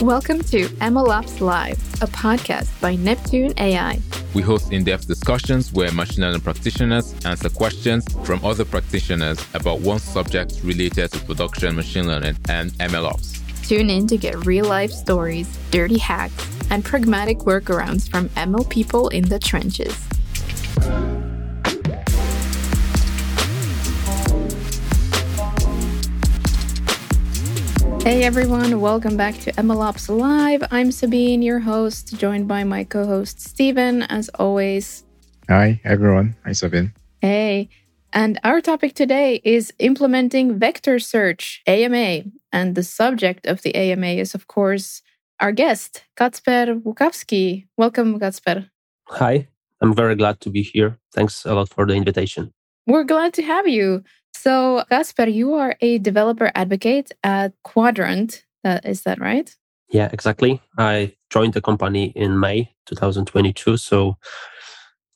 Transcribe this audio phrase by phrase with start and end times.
[0.00, 4.00] Welcome to MLOps Live, a podcast by Neptune AI.
[4.32, 9.80] We host in depth discussions where machine learning practitioners answer questions from other practitioners about
[9.80, 13.42] one subject related to production machine learning and MLOps.
[13.68, 19.10] Tune in to get real life stories, dirty hacks, and pragmatic workarounds from ML people
[19.10, 19.94] in the trenches.
[28.10, 30.64] Hey everyone, welcome back to MLOps Live.
[30.72, 35.04] I'm Sabine, your host, joined by my co host Stephen, as always.
[35.48, 36.34] Hi everyone.
[36.44, 36.92] Hi Sabine.
[37.20, 37.68] Hey.
[38.12, 42.24] And our topic today is implementing vector search, AMA.
[42.50, 45.02] And the subject of the AMA is, of course,
[45.38, 47.68] our guest, Kacper Lukawski.
[47.76, 48.68] Welcome, Kacper.
[49.06, 49.46] Hi,
[49.80, 50.98] I'm very glad to be here.
[51.14, 52.52] Thanks a lot for the invitation.
[52.88, 54.02] We're glad to have you.
[54.42, 58.42] So, Kacper, you are a developer advocate at Qdrant.
[58.64, 59.54] Uh, is that right?
[59.90, 60.62] Yeah, exactly.
[60.78, 63.76] I joined the company in May 2022.
[63.76, 64.16] So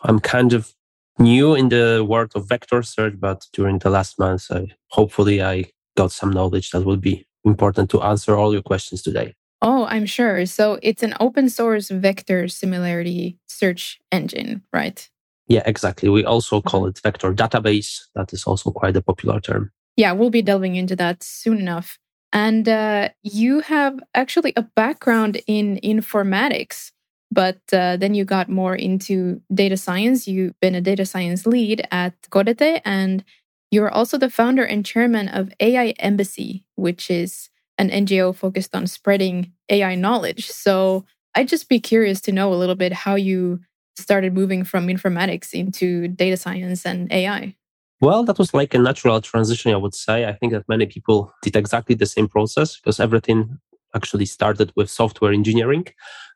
[0.02, 0.74] I'm kind of
[1.18, 5.70] new in the world of vector search, but during the last months, I hopefully I
[5.96, 9.32] got some knowledge that will be important to answer all your questions today.
[9.62, 10.44] Oh, I'm sure.
[10.44, 15.08] So it's an open source vector similarity search engine, right?
[15.46, 16.08] Yeah, exactly.
[16.08, 16.90] We also call mm-hmm.
[16.90, 18.02] it vector database.
[18.14, 19.70] That is also quite a popular term.
[19.96, 21.98] Yeah, we'll be delving into that soon enough.
[22.32, 26.90] And uh, you have actually a background in informatics,
[27.30, 30.26] but uh, then you got more into data science.
[30.26, 33.22] You've been a data science lead at Codete, and
[33.70, 38.88] you're also the founder and chairman of AI Embassy, which is an NGO focused on
[38.88, 40.50] spreading AI knowledge.
[40.50, 41.04] So
[41.36, 43.60] I'd just be curious to know a little bit how you
[43.96, 47.54] started moving from informatics into data science and AI?
[48.00, 50.26] Well, that was like a natural transition, I would say.
[50.26, 53.58] I think that many people did exactly the same process because everything
[53.94, 55.86] actually started with software engineering.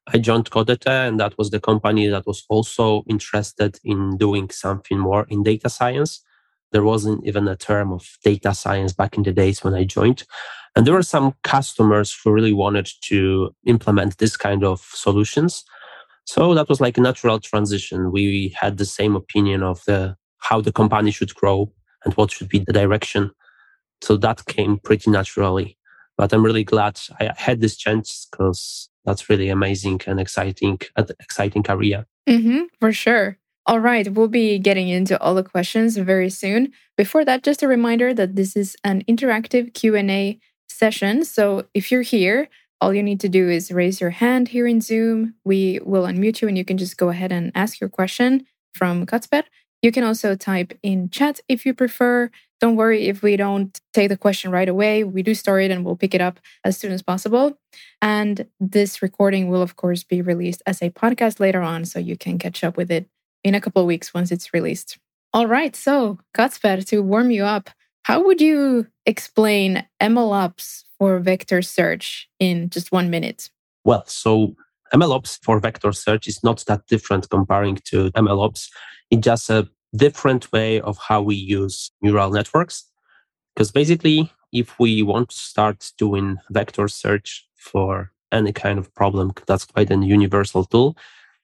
[0.06, 4.98] I joined Codete, and that was the company that was also interested in doing something
[4.98, 6.22] more in data science.
[6.72, 10.24] There wasn't even a term of data science back in the days when I joined.
[10.76, 15.64] And there were some customers who really wanted to implement this kind of solutions.
[16.28, 18.12] So that was like a natural transition.
[18.12, 21.72] We had the same opinion of the how the company should grow
[22.04, 23.30] and what should be the direction.
[24.02, 25.78] So that came pretty naturally.
[26.18, 31.06] But I'm really glad I had this chance because that's really amazing and exciting, an
[31.18, 32.04] exciting career.
[32.28, 33.38] Mm-hmm, for sure.
[33.64, 36.72] All right, we'll be getting into all the questions very soon.
[36.98, 41.24] Before that, just a reminder that this is an interactive Q&A session.
[41.24, 42.50] So if you're here,
[42.80, 45.34] all you need to do is raise your hand here in Zoom.
[45.44, 49.06] We will unmute you and you can just go ahead and ask your question from
[49.06, 49.44] Kacper.
[49.82, 52.30] You can also type in chat if you prefer.
[52.60, 55.04] Don't worry if we don't take the question right away.
[55.04, 57.58] We do store it and we'll pick it up as soon as possible.
[58.02, 62.16] And this recording will, of course, be released as a podcast later on, so you
[62.16, 63.08] can catch up with it
[63.44, 64.98] in a couple of weeks once it's released.
[65.32, 67.70] All right, so Kacper, to warm you up,
[68.08, 73.50] how would you explain MLOps for vector search in just one minute?
[73.84, 74.56] Well, so
[74.94, 78.70] MLOps for vector search is not that different comparing to MLOps.
[79.10, 82.86] It's just a different way of how we use neural networks.
[83.54, 89.32] Because basically, if we want to start doing vector search for any kind of problem,
[89.46, 90.96] that's quite an universal tool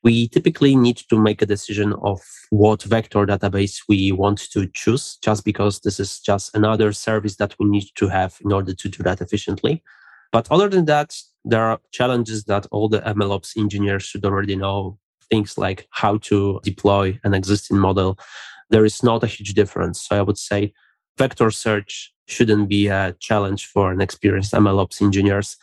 [0.05, 2.21] we typically need to make a decision of
[2.51, 7.55] what vector database we want to choose, just because this is just another service that
[7.59, 9.83] we need to have in order to do that efficiently.
[10.31, 14.99] But other than that, there are challenges that all the MLOps engineers should already know.
[15.31, 18.19] Things like how to deploy an existing model.
[18.69, 20.03] There is not a huge difference.
[20.03, 20.75] So I would say
[21.17, 25.57] vector search shouldn't be a challenge for an experienced MLOps engineers.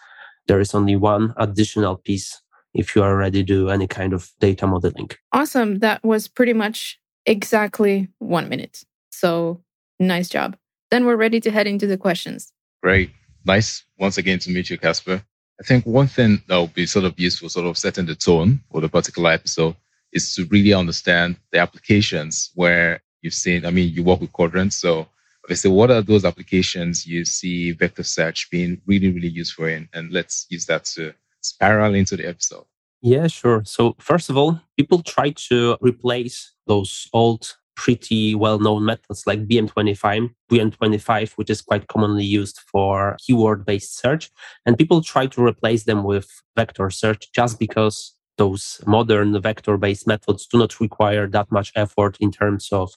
[0.47, 2.41] There is only one additional piece
[2.73, 5.09] if you are ready to do any kind of data modeling.
[5.31, 5.79] Awesome.
[5.79, 8.83] That was pretty much exactly one minute.
[9.11, 9.61] So
[9.99, 10.57] nice job.
[10.89, 12.51] Then we're ready to head into the questions.
[12.81, 13.11] Great.
[13.45, 15.23] Nice once again to meet you, Kacper.
[15.59, 18.61] I think one thing that would be sort of useful, sort of setting the tone
[18.71, 19.75] for the particular episode,
[20.11, 24.73] is to really understand the applications where you've seen, I mean, you work with Qdrants.
[24.73, 25.07] So
[25.45, 29.87] obviously, what are those applications you see vector search being really, really useful in?
[29.93, 32.65] And let's use that to spiral into the episode?
[33.01, 33.63] Yeah, sure.
[33.65, 39.47] So, first of all, people try to replace those old, pretty well known methods like
[39.47, 44.29] BM25, BM25, which is quite commonly used for keyword based search.
[44.65, 50.05] And people try to replace them with vector search just because those modern vector based
[50.05, 52.93] methods do not require that much effort in terms of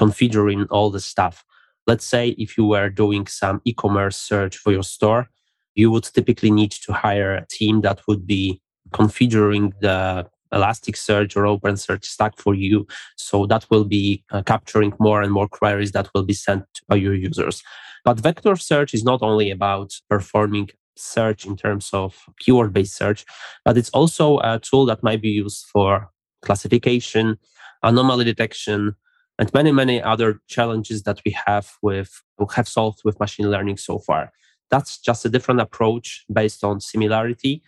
[0.00, 1.44] configuring all the stuff.
[1.86, 5.28] Let's say if you were doing some e commerce search for your store,
[5.74, 11.44] you would typically need to hire a team that would be configuring the Elasticsearch or
[11.44, 12.86] OpenSearch stack for you.
[13.16, 16.96] So that will be uh, capturing more and more queries that will be sent by
[16.96, 17.62] your users.
[18.04, 23.24] But vector search is not only about performing search in terms of keyword based search,
[23.64, 26.10] but it's also a tool that might be used for
[26.42, 27.38] classification,
[27.82, 28.96] anomaly detection,
[29.38, 32.22] and many, many other challenges that we have with
[32.54, 34.32] have solved with machine learning so far.
[34.70, 37.62] That's just a different approach based on similarity.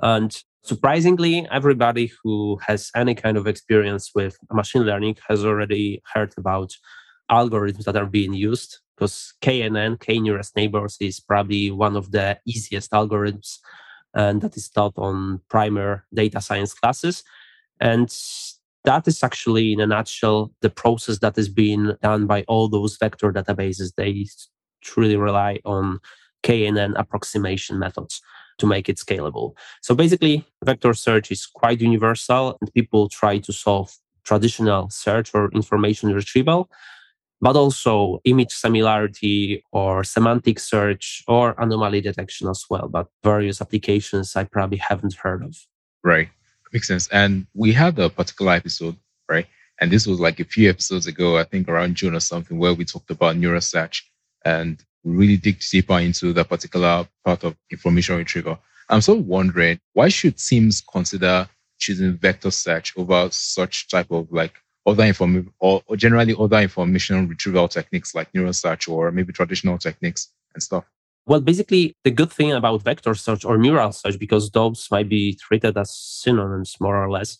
[0.00, 6.34] And surprisingly, everybody who has any kind of experience with machine learning has already heard
[6.36, 6.72] about
[7.30, 12.38] algorithms that are being used because KNN, K nearest neighbors, is probably one of the
[12.46, 13.58] easiest algorithms
[14.16, 17.22] and that is taught on primer data science classes.
[17.80, 18.08] And
[18.84, 22.96] that is actually, in a nutshell, the process that is being done by all those
[22.96, 23.94] vector databases.
[23.94, 24.26] They
[24.80, 25.98] truly rely on
[26.46, 28.20] KNN approximation methods
[28.58, 29.54] to make it scalable.
[29.82, 33.94] So basically, vector search is quite universal, and people try to solve
[34.24, 36.68] traditional search or information retrieval
[37.40, 42.88] but also image similarity or semantic search or anomaly detection as well.
[42.88, 45.56] But various applications I probably haven't heard of.
[46.02, 46.28] Right.
[46.72, 47.08] Makes sense.
[47.08, 48.96] And we had a particular episode,
[49.28, 49.46] right?
[49.80, 52.74] And this was like a few episodes ago, I think around June or something, where
[52.74, 54.10] we talked about neural search
[54.44, 58.58] and really dig deeper into that particular part of information retrieval.
[58.88, 61.48] I'm of wondering why should teams consider
[61.78, 64.54] choosing vector search over such type of like
[64.86, 69.78] other information or, or generally other information retrieval techniques like neural search or maybe traditional
[69.78, 70.84] techniques and stuff?
[71.26, 75.34] Well, basically, the good thing about vector search or neural search, because those might be
[75.34, 77.38] treated as synonyms more or less,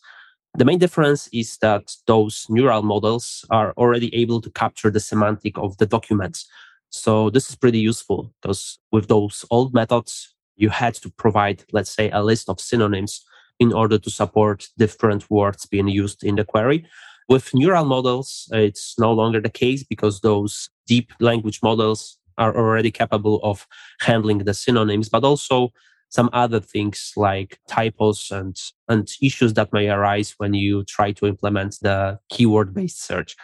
[0.56, 5.56] the main difference is that those neural models are already able to capture the semantic
[5.58, 6.48] of the documents.
[6.96, 11.90] So this is pretty useful because with those old methods, you had to provide, let's
[11.90, 13.24] say, a list of synonyms
[13.58, 16.86] in order to support different words being used in the query.
[17.28, 22.90] With neural models, it's no longer the case because those deep language models are already
[22.90, 23.66] capable of
[24.00, 25.72] handling the synonyms, but also
[26.08, 28.56] some other things like typos and,
[28.88, 33.36] and issues that may arise when you try to implement the keyword based search.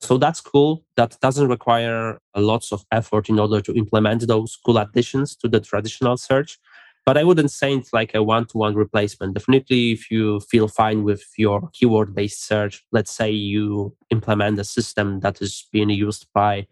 [0.00, 0.84] So that's cool.
[0.96, 5.60] That doesn't require lots of effort in order to implement those cool additions to the
[5.60, 6.58] traditional search.
[7.06, 9.34] But I wouldn't say it's like a one to one replacement.
[9.34, 14.64] Definitely, if you feel fine with your keyword based search, let's say you implement a
[14.64, 16.66] system that is being used by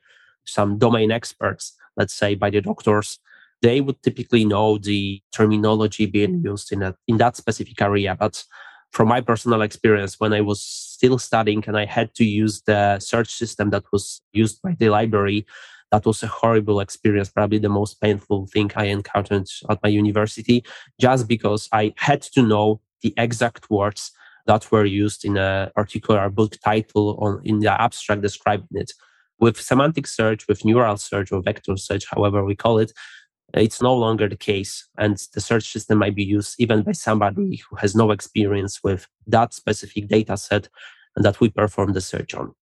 [0.44, 3.18] some domain experts, let's say by the doctors,
[3.62, 8.16] they would typically know the terminology being used in, a, in that specific area.
[8.18, 8.44] But
[8.92, 12.98] from my personal experience, when I was still studying and I had to use the
[12.98, 15.46] search system that was used by the library,
[15.90, 20.64] that was a horrible experience, probably the most painful thing I encountered at my university,
[21.00, 24.10] just because I had to know the exact words
[24.46, 28.92] that were used in a particular book title or in the abstract describing it.
[29.40, 32.92] With semantic search, with neural search or vector search, however we call it,
[33.54, 34.88] it's no longer the case.
[34.98, 39.06] And the search system might be used even by somebody who has no experience with
[39.26, 40.68] that specific data set
[41.16, 42.54] and that we perform the search on.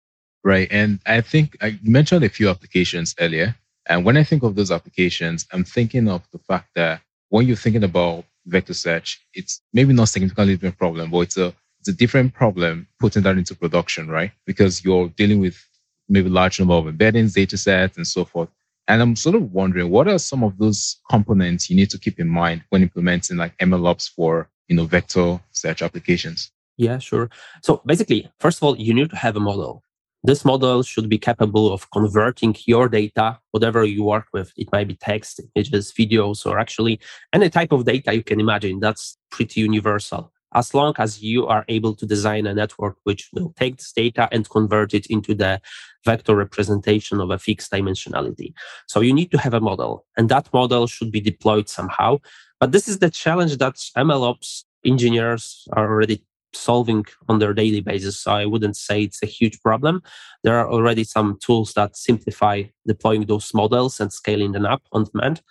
[0.43, 0.69] Right.
[0.71, 3.57] And I think I mentioned a few applications earlier.
[3.87, 7.57] And when I think of those applications, I'm thinking of the fact that when you're
[7.57, 11.93] thinking about vector search, it's maybe not significantly different problem, but it's a it's a
[11.93, 14.33] different problem putting that into production, right?
[14.47, 15.63] Because you're dealing with
[16.09, 18.49] maybe large number of embeddings, data sets, and so forth.
[18.87, 22.21] And I'm sort of wondering what are some of those components you need to keep
[22.21, 26.51] in mind when implementing like MLOps for you know vector search applications?
[26.77, 27.31] Yeah, sure.
[27.63, 29.83] So basically, first of all, you need to have a model.
[30.27, 34.53] This model should be capable of converting your data, whatever you work with.
[34.57, 36.99] It might be text, images, videos, or actually
[37.35, 38.81] any type of data you can imagine.
[38.81, 40.33] That's pretty universal.
[40.55, 44.29] As long as you are able to design a network which will take this data
[44.33, 45.61] and convert it into the
[46.05, 48.53] vector representation of a fixed dimensionality.
[48.87, 52.21] So you need to have a model, and that model should be deployed somehow.
[52.61, 58.19] But this is the challenge that MLOps engineers are already solving on their daily basis.
[58.21, 60.03] So I wouldn't say it's a huge problem.
[60.43, 65.05] There are already some tools that simplify deploying those models and scaling them up on
[65.05, 65.43] demand.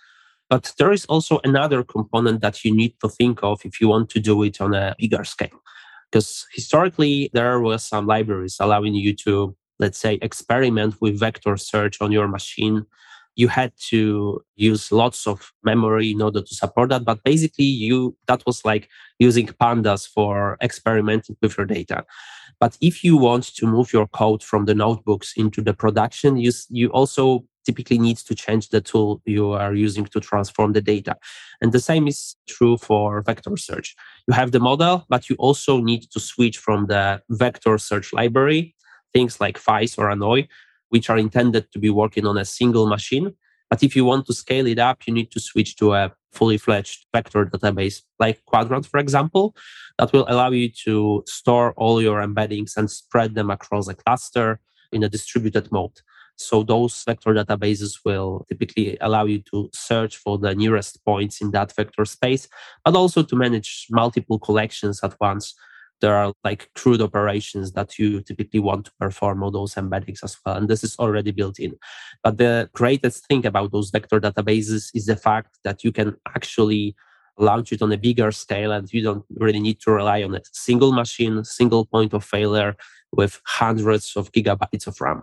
[0.50, 4.10] But there is also another component that you need to think of if you want
[4.10, 5.62] to do it on a bigger scale.
[6.10, 12.00] Because historically, there were some libraries allowing you to, let's say, experiment with vector search
[12.00, 12.86] on your machine
[13.36, 18.16] you had to use lots of memory in order to support that but basically you
[18.26, 22.04] that was like using pandas for experimenting with your data
[22.60, 26.52] but if you want to move your code from the notebooks into the production you,
[26.70, 31.16] you also typically needs to change the tool you are using to transform the data.
[31.60, 33.94] And the same is true for vector search.
[34.28, 38.74] You have the model, but you also need to switch from the vector search library,
[39.12, 40.48] things like FAISS or Annoy,
[40.88, 43.34] which are intended to be working on a single machine.
[43.70, 46.58] But if you want to scale it up, you need to switch to a fully
[46.58, 49.56] fledged vector database like Qdrant, for example,
[49.98, 54.60] that will allow you to store all your embeddings and spread them across a cluster
[54.92, 56.00] in a distributed mode.
[56.36, 61.52] So those vector databases will typically allow you to search for the nearest points in
[61.52, 62.48] that vector space,
[62.84, 65.54] but also to manage multiple collections at once.
[66.00, 70.36] There are like CRUD operations that you typically want to perform on those embeddings as
[70.44, 70.56] well.
[70.56, 71.76] And this is already built in.
[72.22, 76.96] But the greatest thing about those vector databases is the fact that you can actually
[77.38, 80.40] launch it on a bigger scale and you don't really need to rely on a
[80.52, 82.76] single machine, single point of failure
[83.12, 85.22] with hundreds of gigabytes of RAM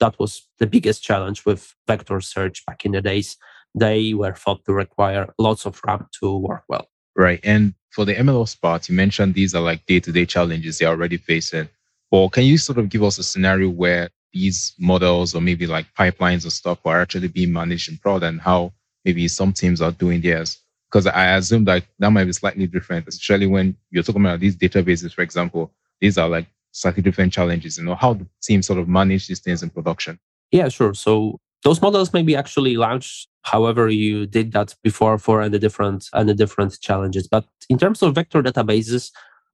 [0.00, 3.36] that was the biggest challenge with vector search back in the days.
[3.74, 6.88] They were thought to require lots of RAM to work well.
[7.16, 7.40] Right.
[7.42, 10.88] And for the MLOps part, you mentioned these are like day to day challenges they're
[10.88, 11.68] already facing.
[12.10, 15.86] Or can you sort of give us a scenario where these models or maybe like
[15.98, 18.72] pipelines or stuff are actually being managed in prod and how
[19.04, 20.58] maybe some teams are doing theirs?
[20.90, 24.56] Because I assume that that might be slightly different, especially when you're talking about these
[24.56, 25.72] databases, for example.
[26.00, 29.40] These are like slightly different challenges you know how the team sort of manage these
[29.40, 30.18] things in production.
[30.50, 30.94] Yeah sure.
[30.94, 36.08] So those models may be actually launched however you did that before for the different
[36.12, 37.28] and the different challenges.
[37.28, 39.10] But in terms of vector databases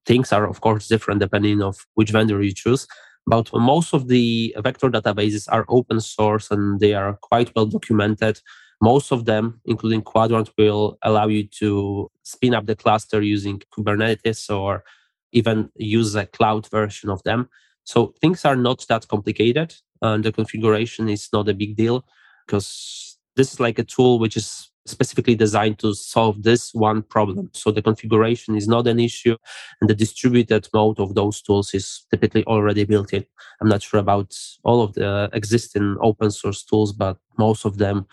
[0.06, 2.86] things are of course different depending of which vendor you choose.
[3.26, 8.40] But most of the vector databases are open source and they are quite well documented.
[8.80, 14.48] Most of them including Qdrant, will allow you to spin up the cluster using kubernetes
[14.54, 14.84] or
[15.32, 17.48] even use a cloud version of them.
[17.84, 22.04] So things are not that complicated and the configuration is not a big deal
[22.46, 27.50] because this is like a tool which is specifically designed to solve this one problem.
[27.52, 29.36] So the configuration is not an issue
[29.80, 33.24] and the distributed mode of those tools is typically already built in.
[33.60, 38.06] I'm not sure about all of the existing open source tools, but most of them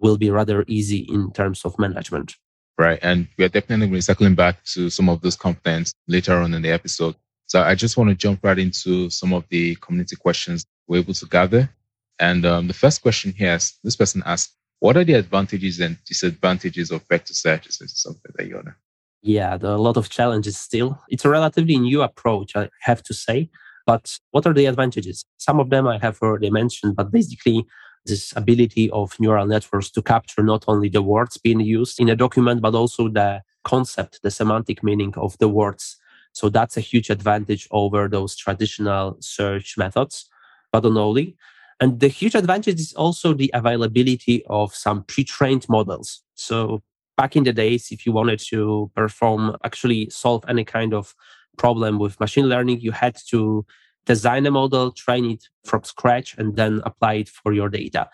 [0.00, 2.36] will be rather easy in terms of management
[2.78, 2.98] right?
[3.02, 6.54] And we're definitely going to be circling back to some of those components later on
[6.54, 7.14] in the episode.
[7.46, 11.14] So I just want to jump right into some of the community questions we're able
[11.14, 11.70] to gather.
[12.18, 15.98] And um, the first question here is this person asked, what are the advantages and
[16.04, 17.66] disadvantages of vector search?
[17.66, 18.74] Is something that you to?
[19.22, 21.00] Yeah, there are a lot of challenges still.
[21.08, 23.50] It's a relatively new approach, I have to say.
[23.86, 25.24] But what are the advantages?
[25.38, 27.66] Some of them I have already mentioned, but basically
[28.06, 32.16] this ability of neural networks to capture not only the words being used in a
[32.16, 35.96] document, but also the concept, the semantic meaning of the words.
[36.32, 40.28] So that's a huge advantage over those traditional search methods,
[40.72, 41.36] but not only.
[41.80, 46.22] And the huge advantage is also the availability of some pre-trained models.
[46.34, 46.82] So
[47.16, 51.14] back in the days, if you wanted to perform, actually solve any kind of
[51.56, 53.64] problem with machine learning, you had to
[54.06, 58.08] design a model, train it from scratch, and then apply it for your data.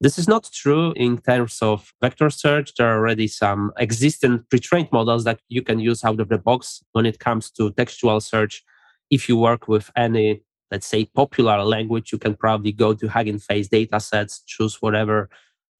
[0.00, 2.74] This is not true in terms of vector search.
[2.74, 6.82] There are already some existing pre-trained models that you can use out of the box
[6.92, 8.62] when it comes to textual search.
[9.10, 13.38] If you work with any, let's say, popular language, you can probably go to Hugging
[13.38, 15.30] Face data sets, choose whatever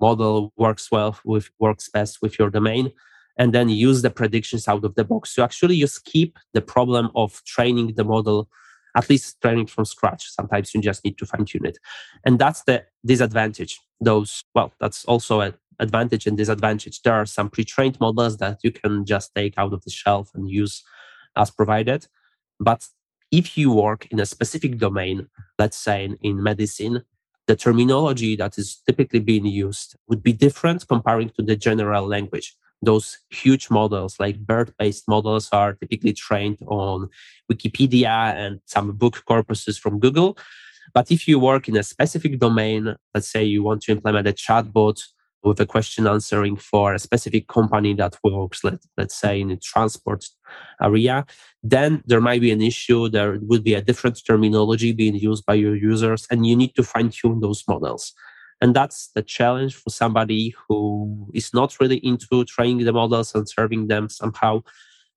[0.00, 2.92] model works well with works best with your domain,
[3.38, 5.34] and then use the predictions out of the box.
[5.34, 8.48] So actually you skip the problem of training the model
[8.96, 10.28] at least training from scratch.
[10.30, 11.78] Sometimes you just need to fine tune it.
[12.24, 13.78] And that's the disadvantage.
[14.00, 17.02] Those, well, that's also an advantage and disadvantage.
[17.02, 20.30] There are some pre trained models that you can just take out of the shelf
[20.34, 20.82] and use
[21.36, 22.06] as provided.
[22.58, 22.88] But
[23.30, 27.04] if you work in a specific domain, let's say in, in medicine,
[27.46, 32.56] the terminology that is typically being used would be different comparing to the general language
[32.83, 37.09] those huge models like BERT-based models are typically trained on
[37.50, 40.37] Wikipedia and some book corpuses from Google.
[40.95, 44.33] But if you work in a specific domain, let's say you want to implement a
[44.33, 45.02] chatbot
[45.42, 49.56] with a question answering for a specific company that works, let, let's say, in the
[49.56, 50.25] transport
[50.83, 51.25] area,
[51.62, 53.09] then there might be an issue.
[53.09, 56.83] There would be a different terminology being used by your users, and you need to
[56.83, 58.12] fine tune those models.
[58.60, 63.48] And that's the challenge for somebody who is not really into training the models and
[63.48, 64.62] serving them somehow.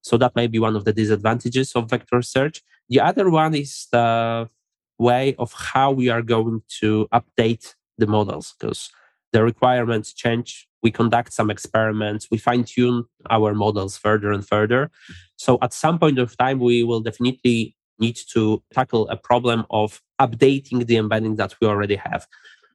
[0.01, 2.61] So that may be one of the disadvantages of vector search.
[2.89, 4.49] The other one is the
[4.97, 8.91] way of how we are going to update the models because
[9.31, 10.67] the requirements change.
[10.81, 14.91] We conduct some experiments, we fine tune our models further and further.
[15.35, 20.01] So at some point of time, we will definitely need to tackle a problem of
[20.21, 22.27] updating the embedding that we already have.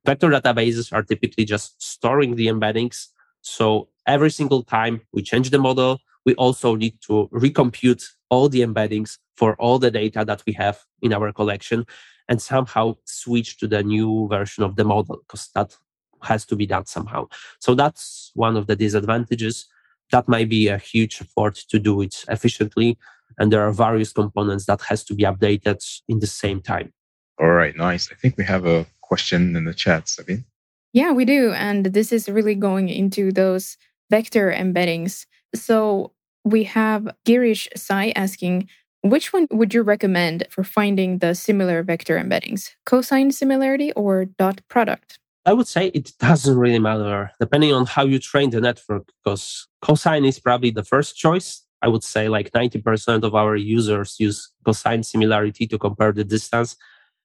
[0.04, 3.08] Vector databases are typically just storing the embeddings.
[3.40, 8.60] So every single time we change the model, we also need to recompute all the
[8.60, 11.86] embeddings for all the data that we have in our collection
[12.28, 15.76] and somehow switch to the new version of the model because that
[16.22, 17.26] has to be done somehow.
[17.58, 19.66] So that's one of the disadvantages.
[20.10, 22.98] That might be a huge effort to do it efficiently.
[23.38, 26.92] And there are various components that has to be updated in the same time.
[27.40, 28.10] All right, nice.
[28.12, 30.44] I think we have a question in the chat, Sabine.
[30.92, 31.52] Yeah, we do.
[31.52, 33.76] And this is really going into those
[34.10, 35.26] vector embeddings.
[35.54, 36.12] So
[36.44, 38.68] we have Girish Sai asking,
[39.02, 42.70] which one would you recommend for finding the similar vector embeddings?
[42.86, 45.18] Cosine similarity or dot product?
[45.46, 49.68] I would say it doesn't really matter depending on how you train the network because
[49.82, 51.62] cosine is probably the first choice.
[51.82, 56.76] I would say like 90% of our users use cosine similarity to compare the distance.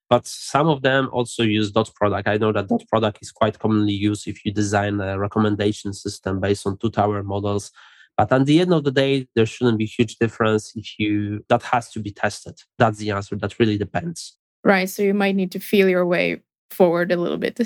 [0.10, 2.28] But some of them also use dot product.
[2.28, 6.40] I know that dot product is quite commonly used if you design a recommendation system
[6.40, 7.72] based on two tower models.
[8.18, 11.62] But at the end of the day, there shouldn't be huge difference if you that
[11.64, 12.56] has to be tested.
[12.78, 13.36] That's the answer.
[13.36, 14.36] That really depends.
[14.64, 14.90] Right.
[14.90, 17.60] So you might need to feel your way forward a little bit.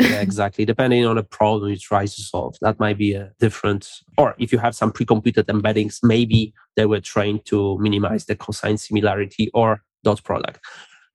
[0.00, 0.64] yeah, exactly.
[0.64, 3.88] Depending on the problem you try to solve, that might be a different.
[4.16, 8.78] Or if you have some pre-computed embeddings, maybe they were trained to minimize the cosine
[8.78, 10.58] similarity or dot product.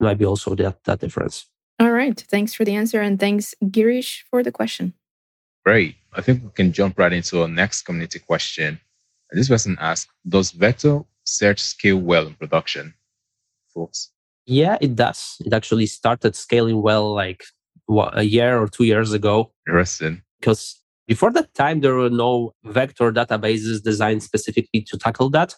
[0.06, 1.48] Might be also that that difference.
[1.80, 2.18] All right.
[2.30, 4.94] Thanks for the answer, and thanks Girish for the question.
[5.66, 5.96] Great.
[6.14, 8.80] I think we can jump right into our next community question.
[9.32, 12.94] This person asked, "Does vector search scale well in production?"
[13.74, 14.12] Thoughts?
[14.46, 15.42] Yeah, it does.
[15.44, 17.44] It actually started scaling well like
[17.88, 19.52] what, a year or two years ago.
[19.68, 20.22] Interesting.
[20.40, 25.56] Because before that time, there were no vector databases designed specifically to tackle that.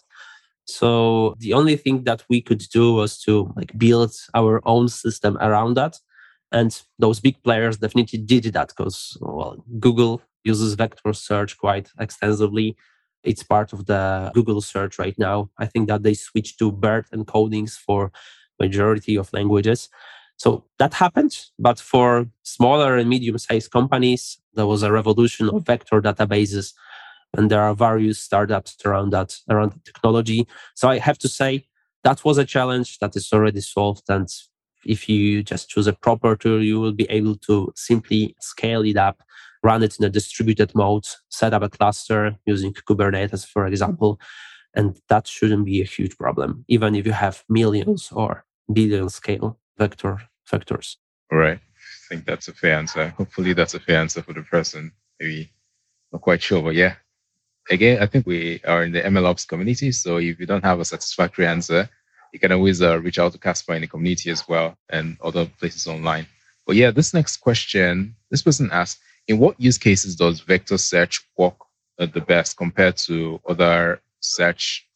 [0.68, 5.38] So the only thing that we could do was to like build our own system
[5.38, 5.96] around that.
[6.52, 12.76] And those big players definitely did that because well, Google uses vector search quite extensively.
[13.24, 15.50] It's part of the Google search right now.
[15.58, 18.12] I think that they switched to BERT encodings for
[18.60, 19.88] majority of languages.
[20.36, 21.36] So that happened.
[21.58, 26.74] But for smaller and medium sized companies, there was a revolution of vector databases.
[27.36, 30.46] And there are various startups around that, around the technology.
[30.74, 31.66] So I have to say
[32.04, 34.04] that was a challenge that is already solved.
[34.08, 34.28] And
[34.84, 38.96] if you just choose a proper tool, you will be able to simply scale it
[38.96, 39.22] up,
[39.62, 44.20] run it in a distributed mode, set up a cluster using Kubernetes, for example.
[44.74, 49.58] And that shouldn't be a huge problem, even if you have millions or billion scale
[49.76, 50.96] vector vectors.
[51.32, 51.58] All right.
[51.58, 53.08] I think that's a fair answer.
[53.18, 54.92] Hopefully, that's a fair answer for the person.
[55.20, 55.52] Maybe
[56.12, 56.94] not quite sure, but yeah.
[57.70, 59.92] Again, I think we are in the MLOps community.
[59.92, 61.88] So if you don't have a satisfactory answer,
[62.32, 65.46] you can always uh, reach out to Kacper in the community as well and other
[65.58, 66.26] places online.
[66.66, 71.26] But yeah, this next question, this person asked, in what use cases does vector search
[71.36, 71.56] work
[71.98, 74.86] the best compared to other search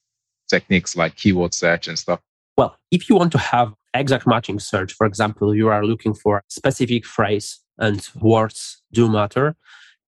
[0.48, 2.20] techniques like keyword search and stuff?
[2.56, 6.42] Well, if you want to have exact matching search, for example, you are looking for
[6.48, 9.56] specific phrase and words do matter,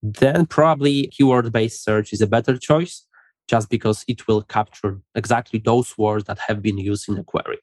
[0.04, 3.06] then probably keyword based search is a better choice
[3.48, 7.58] just because it will capture exactly those words that have been used in a query.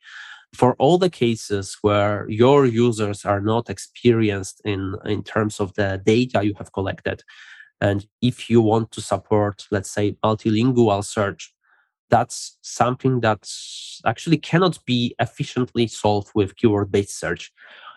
[0.54, 6.02] For all the cases where your users are not experienced in, in terms of the
[6.04, 7.24] data you have collected,
[7.80, 11.54] and if you want to support, let's say, multilingual search,
[12.10, 13.48] that's something that
[14.06, 17.52] actually cannot be efficiently solved with keyword based search.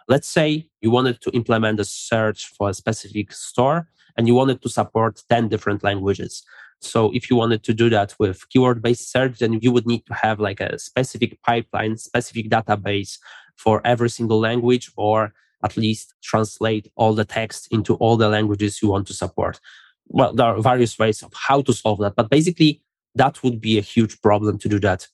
[0.07, 4.63] Let's say you wanted to implement a search for a specific store and you wanted
[4.63, 6.43] to support 10 different languages.
[6.81, 10.05] So if you wanted to do that with keyword based search, then you would need
[10.07, 13.19] to have like a specific pipeline, specific database
[13.57, 15.33] for every single language, or
[15.65, 19.61] at least translate all the text into all the languages you want to support.
[20.09, 22.83] Well, there are various ways of how to solve that, but basically
[23.15, 25.09] that would be a huge problem to do that.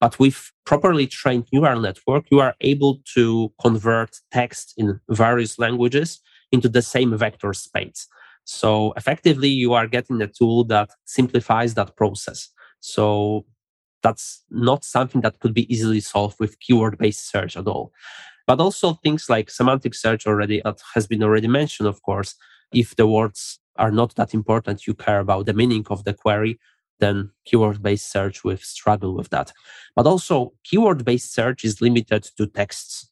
[0.00, 6.20] But with properly trained neural network, you are able to convert text in various languages
[6.52, 8.06] into the same vector space.
[8.44, 12.50] So effectively, you are getting a tool that simplifies that process.
[12.80, 13.46] So
[14.02, 17.90] that's not something that could be easily solved with keyword based search at all.
[18.46, 22.34] But also things like semantic search already that has been already mentioned, of course.
[22.72, 26.60] If the words are not that important, you care about the meaning of the query,
[27.00, 29.52] then keyword based search will struggle with that.
[29.96, 33.10] But also, keyword based search is limited to texts.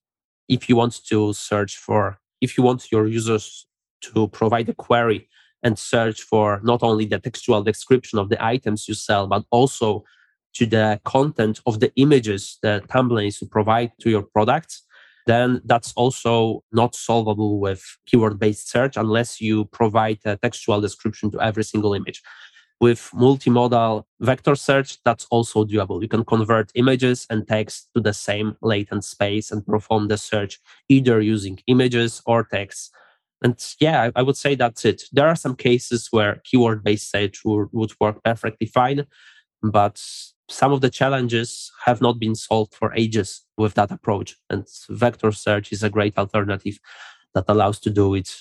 [0.49, 3.67] If you want to search for, if you want your users
[4.03, 5.29] to provide a query
[5.63, 10.05] and search for not only the textual description of the items you sell, but also
[10.55, 14.83] to the content of the images, the thumbnails you provide to your products,
[15.27, 21.31] then that's also not solvable with keyword based search unless you provide a textual description
[21.31, 22.23] to every single image.
[22.81, 26.03] With multimodal vector search, that's also doable.
[26.03, 30.59] You can convert images and text to the same latent space and perform the search
[30.89, 32.93] either using images or text.
[33.43, 35.03] And yeah, I, would say that's it.
[35.13, 39.07] There are some cases where keyword based search would, would work perfectly fine,
[39.63, 40.03] but
[40.49, 44.37] some of the challenges have not been solved for ages with that approach.
[44.51, 46.79] And vector search is a great alternative
[47.35, 48.35] that allows to do it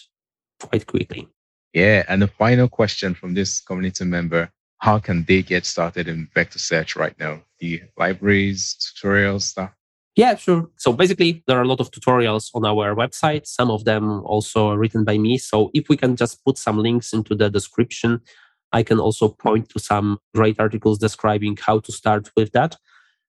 [0.59, 1.27] quite quickly.
[1.73, 2.03] Yeah.
[2.07, 6.57] And the final question from this community member how can they get started in vector
[6.57, 7.43] search right now?
[7.59, 9.71] The libraries, tutorials, stuff?
[10.15, 10.69] Yeah, sure.
[10.75, 14.73] So basically, there are a lot of tutorials on our website, some of them also
[14.73, 15.37] written by me.
[15.37, 18.19] So if we can just put some links into the description,
[18.73, 22.77] I can also point to some great articles describing how to start with that.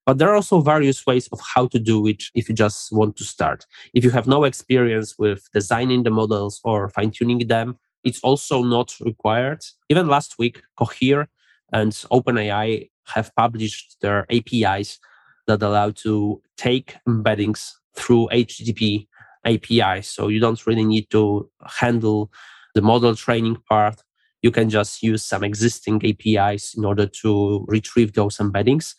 [0.07, 3.17] But there are also various ways of how to do it if you just want
[3.17, 3.65] to start.
[3.95, 8.65] If you have no experience with designing the models or fine tuning them, it's also
[8.65, 9.65] not required.
[9.89, 11.29] Even last week, Cohere
[11.73, 14.99] and OpenAI have published their APIs
[15.47, 19.07] that allow to take embeddings through HTTP
[19.45, 20.09] APIs.
[20.09, 22.31] So you don't really need to handle
[22.75, 24.03] the model training part.
[24.43, 28.95] You can just use some existing APIs in order to retrieve those embeddings.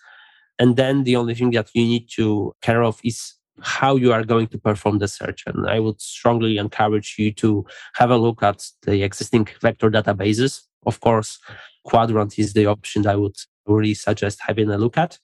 [0.59, 4.23] And then the only thing that you need to care of is how you are
[4.23, 5.43] going to perform the search.
[5.45, 10.61] And I would strongly encourage you to have a look at the existing vector databases.
[10.85, 11.39] Of course,
[11.87, 15.19] Qdrant is the option I would really suggest having a look at.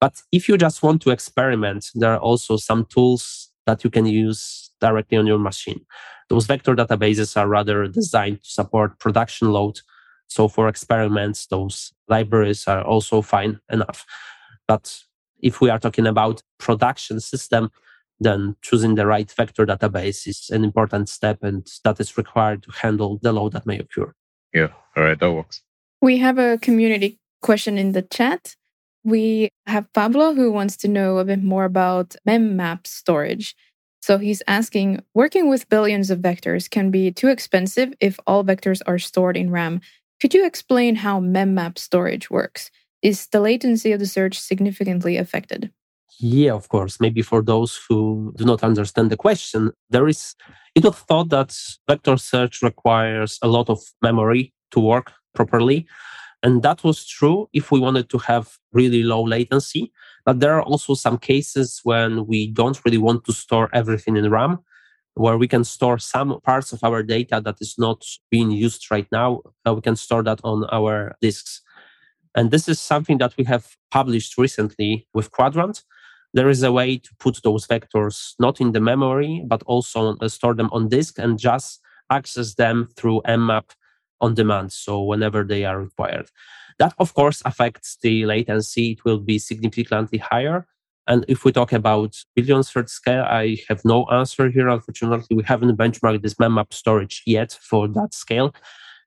[0.00, 4.06] But if you just want to experiment, there are also some tools that you can
[4.06, 5.84] use directly on your machine.
[6.28, 9.80] Those vector databases are rather designed to support production load.
[10.28, 14.04] So for experiments, those libraries are also fine enough.
[14.66, 15.02] But
[15.40, 17.70] if we are talking about production system,
[18.20, 22.70] then choosing the right vector database is an important step and that is required to
[22.72, 24.12] handle the load that may occur.
[24.52, 25.62] Yeah, all right, that works.
[26.02, 28.56] We have a community question in the chat.
[29.08, 33.56] We have Pablo who wants to know a bit more about memmap storage.
[34.02, 38.82] So he's asking working with billions of vectors can be too expensive if all vectors
[38.86, 39.80] are stored in RAM.
[40.20, 42.70] Could you explain how memmap storage works?
[43.00, 45.72] Is the latency of the search significantly affected?
[46.20, 47.00] Yeah, of course.
[47.00, 50.34] Maybe for those who do not understand the question, there is,
[50.74, 51.56] it was thought that
[51.88, 55.86] vector search requires a lot of memory to work properly.
[56.42, 59.92] And that was true if we wanted to have really low latency.
[60.24, 64.30] But there are also some cases when we don't really want to store everything in
[64.30, 64.58] RAM,
[65.14, 69.08] where we can store some parts of our data that is not being used right
[69.10, 69.40] now.
[69.66, 71.60] We can store that on our disks.
[72.36, 75.82] And this is something that we have published recently with Qdrant.
[76.34, 80.54] There is a way to put those vectors not in the memory, but also store
[80.54, 83.70] them on disk and just access them through mmap
[84.20, 84.72] on demand.
[84.72, 86.30] So whenever they are required.
[86.78, 88.92] That, of course, affects the latency.
[88.92, 90.66] It will be significantly higher.
[91.08, 94.68] And if we talk about billion search scale, I have no answer here.
[94.68, 98.54] Unfortunately, we haven't benchmarked this memmap storage yet for that scale.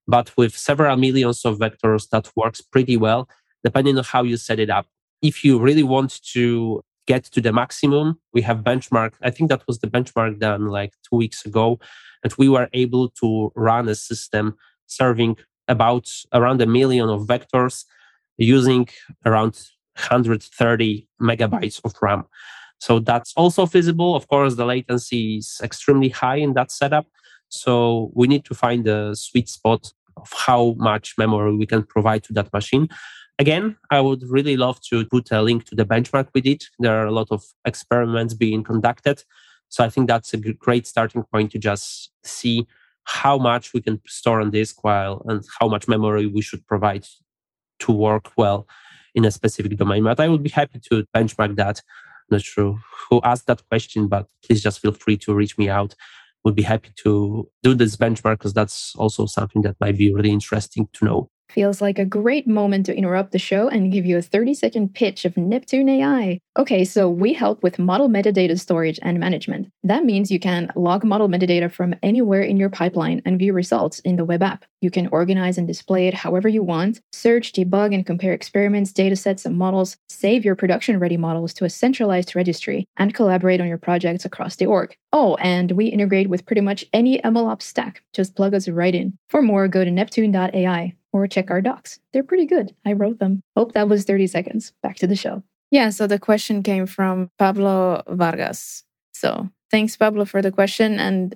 [0.07, 3.29] But with several millions of vectors, that works pretty well,
[3.63, 4.87] depending on how you set it up.
[5.21, 9.13] If you really want to get to the maximum, we have benchmark.
[9.21, 11.79] I think that was the benchmark done like two weeks ago.
[12.23, 14.57] And we were able to run a system
[14.91, 17.85] serving about around a million of vectors
[18.37, 18.87] using
[19.25, 19.53] around
[19.95, 22.25] 130 megabytes of RAM.
[22.79, 24.15] So that's also feasible.
[24.15, 27.05] Of course, the latency is extremely high in that setup.
[27.49, 32.23] So we need to find the sweet spot of how much memory we can provide
[32.25, 32.89] to that machine.
[33.37, 36.63] Again, I would really love to put a link to the benchmark we did.
[36.79, 39.23] There are a lot of experiments being conducted.
[39.69, 42.67] So I think that's a great starting point to just see
[43.11, 47.05] how much we can store on disk while and how much memory we should provide
[47.79, 48.67] to work well
[49.15, 50.03] in a specific domain.
[50.03, 51.81] But I would be happy to benchmark that.
[52.29, 55.95] not sure who asked that question, but please just feel free to reach me out
[56.43, 60.31] would be happy to do this benchmark because that's also something that might be really
[60.31, 61.29] interesting to know.
[61.53, 64.93] Feels like a great moment to interrupt the show and give you a 30 second
[64.93, 66.39] pitch of Neptune AI.
[66.57, 69.67] Okay, so we help with model metadata storage and management.
[69.83, 73.99] That means you can log model metadata from anywhere in your pipeline and view results
[73.99, 74.63] in the web app.
[74.79, 79.45] You can organize and display it however you want, search, debug, and compare experiments, datasets,
[79.45, 83.77] and models, save your production ready models to a centralized registry, and collaborate on your
[83.77, 84.95] projects across the org.
[85.11, 88.03] Oh, and we integrate with pretty much any MLOps stack.
[88.13, 89.17] Just plug us right in.
[89.29, 91.99] For more, go to neptune.ai or check our docs.
[92.13, 92.75] They're pretty good.
[92.85, 93.43] I wrote them.
[93.55, 94.73] Hope that was 30 seconds.
[94.81, 95.43] Back to the show.
[95.71, 98.83] Yeah, so the question came from Pablo Vargas.
[99.13, 100.99] So thanks, Pablo, for the question.
[100.99, 101.35] And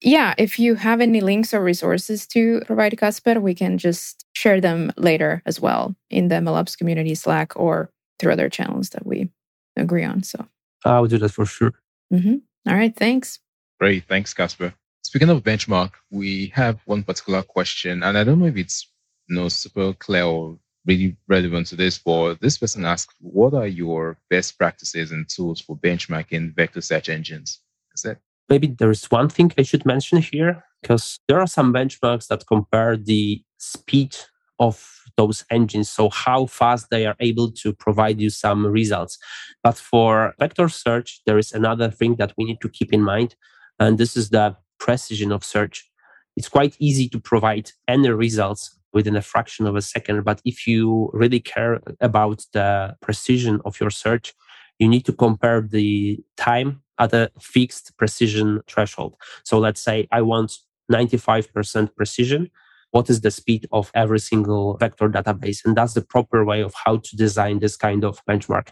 [0.00, 4.60] yeah, if you have any links or resources to provide Kacper, we can just share
[4.60, 9.30] them later as well in the MLOps community Slack or through other channels that we
[9.76, 10.22] agree on.
[10.22, 10.46] So
[10.84, 11.72] I will do that for sure.
[12.12, 12.36] Mm-hmm.
[12.68, 12.94] All right.
[12.94, 13.40] Thanks.
[13.80, 14.04] Great.
[14.04, 14.74] Thanks, Kacper.
[15.02, 18.88] Speaking of benchmark, we have one particular question, and I don't know if it's
[19.28, 23.66] you know, super clear or really relevant to this, but this person asked, what are
[23.66, 27.60] your best practices and tools for benchmarking vector search engines?
[27.94, 28.18] Is it?
[28.50, 32.98] Maybe there's one thing I should mention here, because there are some benchmarks that compare
[32.98, 34.14] the speed
[34.58, 39.16] of those engines, so how fast they are able to provide you some results.
[39.62, 43.36] But for vector search, there is another thing that we need to keep in mind,
[43.78, 45.90] and this is the precision of search.
[46.36, 50.24] It's quite easy to provide any results within a fraction of a second.
[50.24, 54.32] But if you really care about the precision of your search,
[54.78, 59.16] you need to compare the time at a fixed precision threshold.
[59.44, 60.56] So let's say I want
[60.90, 62.50] 95% precision.
[62.92, 65.64] What is the speed of every single vector database?
[65.64, 68.68] And that's the proper way of how to design this kind of benchmark.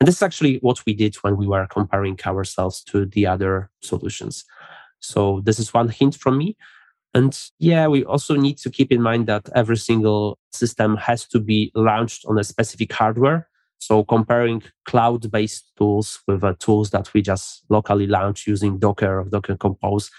[0.00, 3.70] And this is actually what we did when we were comparing ourselves to the other
[3.82, 4.44] solutions.
[4.98, 6.56] So this is one hint from me.
[7.12, 11.40] And yeah, we also need to keep in mind that every single system has to
[11.40, 13.48] be launched on a specific hardware.
[13.78, 19.24] So comparing cloud-based tools with uh, tools that we just locally launch using Docker or
[19.24, 20.10] Docker Compose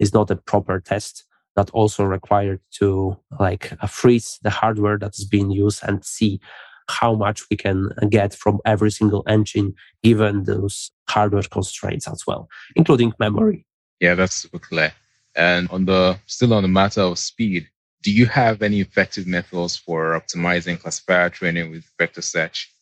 [0.00, 1.24] is not a proper test
[1.56, 6.40] that also required to like uh, freeze the hardware that's being used and see
[6.88, 12.48] how much we can get from every single engine given those hardware constraints as well,
[12.76, 13.64] including memory.
[14.00, 14.92] Yeah, that's clear.
[15.36, 17.68] And on the still on the matter of speed,
[18.02, 22.72] do you have any effective methods for optimizing classifier training with vector search?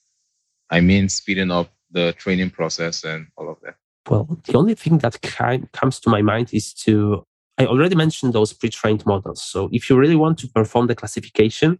[0.70, 3.76] I mean, speeding up the training process and all of that.
[4.08, 5.20] Well, the only thing that
[5.72, 7.24] comes to my mind is to
[7.58, 9.42] I already mentioned those pre-trained models.
[9.42, 11.78] So if you really want to perform the classification,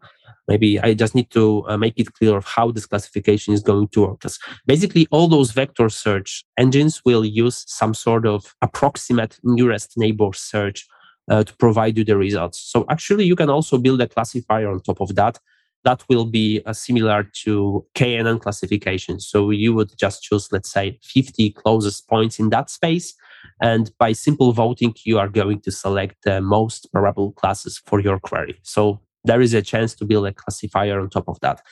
[0.49, 3.89] maybe I just need to uh, make it clear of how this classification is going
[3.89, 4.21] to work.
[4.21, 10.31] Because basically, all those vector search engines will use some sort of approximate nearest neighbor
[10.35, 10.87] search
[11.31, 12.59] uh, to provide you the results.
[12.61, 15.39] So actually, you can also build a classifier on top of that.
[15.85, 19.19] That will be uh, similar to KNN classification.
[19.19, 23.15] So you would just choose, let's say, 50 closest points in that space.
[23.61, 28.21] And by simple voting, you are going to select the most probable classes for your
[28.21, 28.61] query.
[28.63, 31.63] So there is a chance to build a classifier on top of that.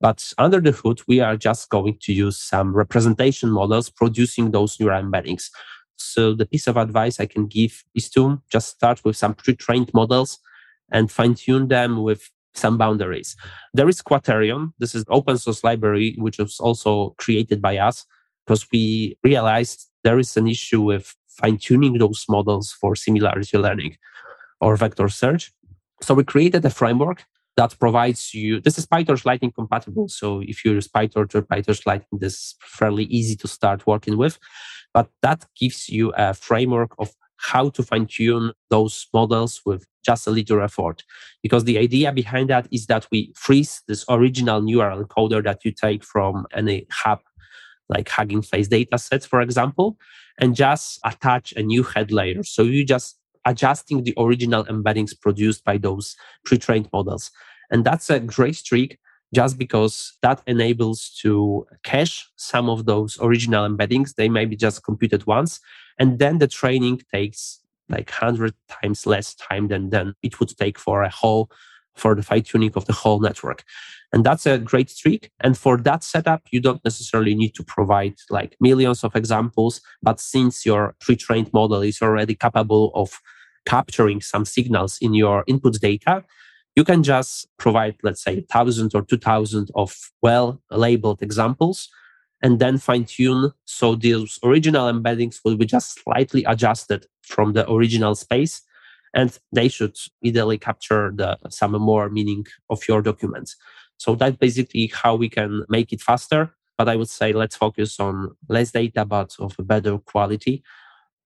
[0.00, 4.80] But under the hood, we are just going to use some representation models producing those
[4.80, 5.50] neural embeddings.
[5.96, 9.92] So the piece of advice I can give is to just start with some pre-trained
[9.92, 10.38] models
[10.90, 13.36] and fine tune them with some boundaries.
[13.74, 14.72] There is Quaterion.
[14.78, 18.06] This is open source library, which was also created by us
[18.46, 23.96] because we realized there is an issue with fine tuning those models for similarity learning
[24.60, 25.52] or vector search.
[26.02, 27.24] So we created a framework
[27.56, 30.08] that provides you, this is PyTorch Lightning compatible.
[30.08, 34.16] So if you use PyTorch or PyTorch Lightning, this is fairly easy to start working
[34.16, 34.38] with.
[34.94, 40.26] But that gives you a framework of how to fine tune those models with just
[40.26, 41.04] a little effort.
[41.42, 45.72] Because the idea behind that is that we freeze this original neural encoder that you
[45.72, 47.20] take from any hub,
[47.88, 49.96] like Hugging Face data sets, for example,
[50.38, 52.42] and just attach a new head layer.
[52.42, 57.30] So you just adjusting the original embeddings produced by those pre-trained models.
[57.70, 58.98] And that's a great trick
[59.32, 64.14] just because that enables to cache some of those original embeddings.
[64.16, 65.60] They may be just computed once.
[65.98, 70.78] And then the training takes like 100 times less time than, than it would take
[70.78, 71.50] for a whole,
[71.94, 73.64] for the fine tuning of the whole network.
[74.12, 75.30] And that's a great trick.
[75.40, 79.80] And for that setup, you don't necessarily need to provide like millions of examples.
[80.02, 83.20] But since your pre trained model is already capable of
[83.66, 86.24] capturing some signals in your input data,
[86.74, 91.88] you can just provide, let's say, 1,000 or 2,000 of well labeled examples
[92.42, 93.52] and then fine tune.
[93.64, 98.62] So those original embeddings will be just slightly adjusted from the original space
[99.14, 103.56] and they should ideally capture the some more meaning of your documents.
[104.00, 106.54] So that's basically how we can make it faster.
[106.78, 110.62] But I would say let's focus on less data, but of a better quality.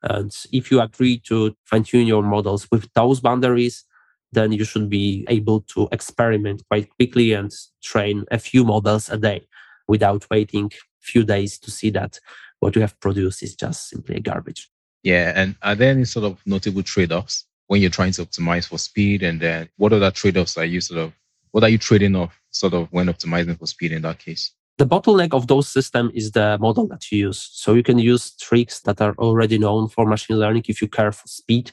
[0.03, 3.85] And if you agree to fine tune your models with those boundaries,
[4.33, 9.19] then you should be able to experiment quite quickly and train a few models a
[9.19, 9.47] day
[9.87, 12.19] without waiting a few days to see that
[12.59, 14.69] what you have produced is just simply garbage.
[15.05, 15.33] Yeah.
[15.37, 18.79] And are there any sort of notable trade offs when you're trying to optimize for
[18.79, 19.23] speed?
[19.23, 21.13] And then what other trade offs are you sort of,
[21.55, 24.51] what are you trading off sort of when optimizing for speed in that case?
[24.77, 27.49] The bottleneck of those systems is the model that you use.
[27.53, 31.13] So you can use tricks that are already known for machine learning if you care
[31.13, 31.71] for speed.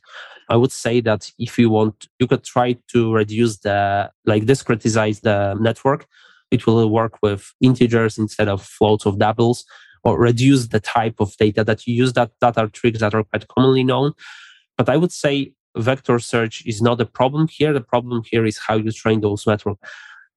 [0.50, 5.22] I would say that if you want, you could try to reduce the, like discretize
[5.22, 6.06] the network.
[6.52, 9.66] It will work with integers instead of floats of doubles
[10.04, 12.14] or reduce the type of data that you use.
[12.14, 14.14] That, that are tricks that are quite commonly known.
[14.78, 17.74] But I would say vector search is not a problem here.
[17.74, 19.90] The problem here is how you train those networks.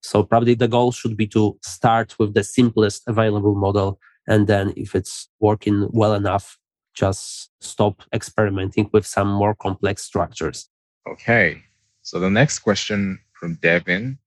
[0.03, 3.99] So probably the goal should be to start with the simplest available model.
[4.27, 6.59] And then if it's working well enough,
[6.95, 10.69] just stop experimenting with some more complex structures.
[11.09, 11.63] Okay.
[12.03, 14.19] So the next question from Devin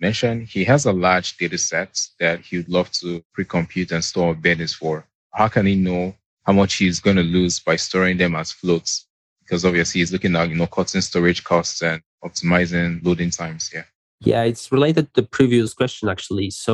[0.00, 4.34] mentioned he has a large data set that he would love to pre-compute and store
[4.34, 5.06] embeddings for.
[5.32, 9.06] How can he know how much he's going to lose by storing them as floats?
[9.52, 13.84] Because obviously he's looking at you know cutting storage costs and optimizing loading times yeah
[14.24, 16.50] Yeah, it's related to the previous question actually.
[16.66, 16.72] So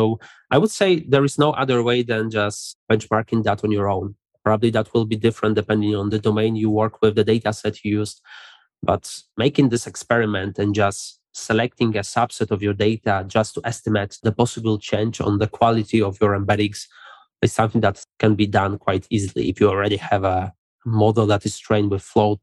[0.54, 4.06] I would say there is no other way than just benchmarking that on your own.
[4.44, 7.74] Probably that will be different depending on the domain you work with, the data set
[7.82, 8.18] you used.
[8.90, 9.04] But
[9.44, 11.00] making this experiment and just
[11.32, 16.00] selecting a subset of your data just to estimate the possible change on the quality
[16.08, 16.80] of your embeddings
[17.44, 20.52] is something that can be done quite easily if you already have a
[20.84, 22.42] model that is trained with float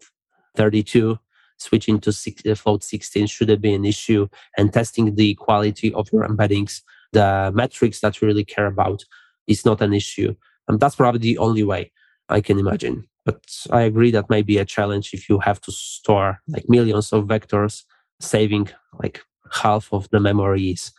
[0.56, 1.20] 32
[1.58, 6.12] switching to six, uh, float 16 shouldn't be an issue and testing the quality of
[6.12, 6.82] your embeddings
[7.16, 9.04] the metrics that you really care about
[9.48, 10.36] is not an issue.
[10.68, 11.92] And that's probably the only way
[12.30, 13.08] i can imagine.
[13.26, 13.42] But
[13.72, 17.26] i agree that may be a challenge if you have to store like millions of
[17.26, 17.84] vectors
[18.20, 18.70] saving
[19.02, 20.92] like half of the memories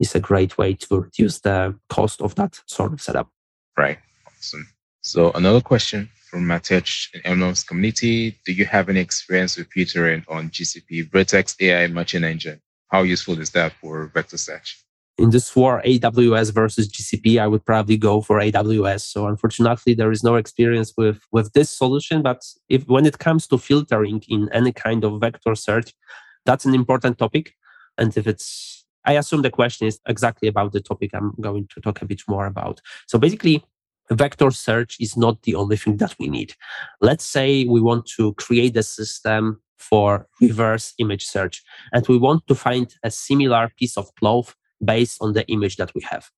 [0.00, 3.28] is a great way to reduce the cost of that sort of setup.
[3.76, 3.98] Right.
[4.26, 4.77] Awesome
[5.08, 8.38] so another question from Matej in MLOps community.
[8.44, 12.60] Do you have any experience with filtering on GCP Vertex AI matching engine?
[12.88, 14.84] How useful is that for vector search?
[15.16, 19.00] In this war, AWS versus GCP, I would probably go for AWS.
[19.00, 22.20] So unfortunately, there is no experience with, with this solution.
[22.20, 25.94] But if when it comes to filtering in any kind of vector search,
[26.44, 27.54] that's an important topic.
[27.96, 31.80] And if it's I assume the question is exactly about the topic I'm going to
[31.80, 32.82] talk a bit more about.
[33.06, 33.64] So basically,
[34.10, 36.54] vector search is not the only thing that we need.
[37.00, 42.46] Let's say we want to create a system for reverse image search and we want
[42.48, 46.28] to find a similar piece of cloth based on the image that we have.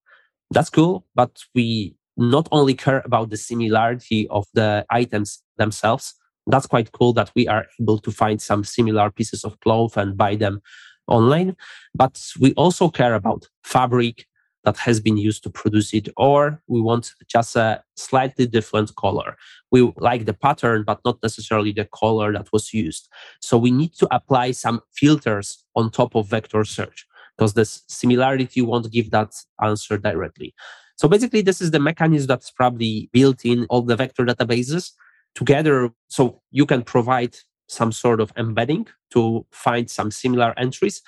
[0.51, 6.15] That's cool, but we not only care about the similarity of the items themselves.
[6.47, 10.17] That's quite cool that we are able to find some similar pieces of cloth and
[10.17, 10.61] buy them
[11.07, 11.57] online.
[11.95, 14.27] But we also care about fabric,
[14.65, 19.37] that has been used to produce it, or we want just a slightly different color.
[19.71, 23.09] We like the pattern, but not necessarily the color that was used.
[23.41, 28.61] So we need to apply some filters on top of vector search because the similarity
[28.61, 30.55] won't give that answer directly.
[30.97, 34.93] So basically, this is the mechanism that's probably built in all the vector databases
[35.35, 35.91] together.
[36.09, 37.37] So you can provide
[37.69, 41.01] some sort of embedding to find some similar entries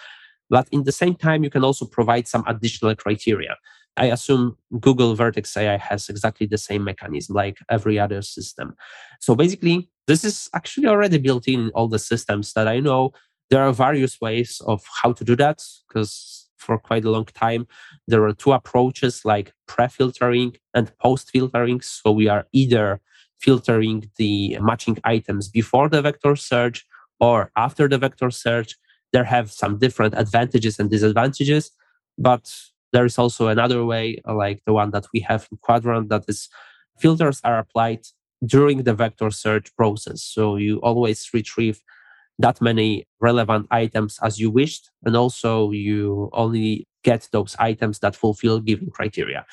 [0.52, 3.56] but in the same time, you can also provide some additional criteria.
[3.96, 8.74] I assume Google Vertex AI has exactly the same mechanism like every other system.
[9.18, 13.12] So basically, this is actually already built in all the systems that I know.
[13.48, 17.66] There are various ways of how to do that because for quite a long time,
[18.06, 21.80] there are two approaches like pre filtering and post filtering.
[21.80, 23.00] So we are either
[23.40, 26.84] filtering the matching items before the vector search
[27.20, 28.76] or after the vector search
[29.12, 31.70] there have some different advantages and disadvantages
[32.18, 32.52] but
[32.92, 36.48] there is also another way like the one that we have in Qdrant that is
[36.98, 38.00] filters are applied
[38.44, 40.22] during the vector search process.
[40.22, 41.80] So you always retrieve
[42.38, 48.16] that many relevant items as you wished and also you only get those items that
[48.16, 49.44] fulfill given criteria.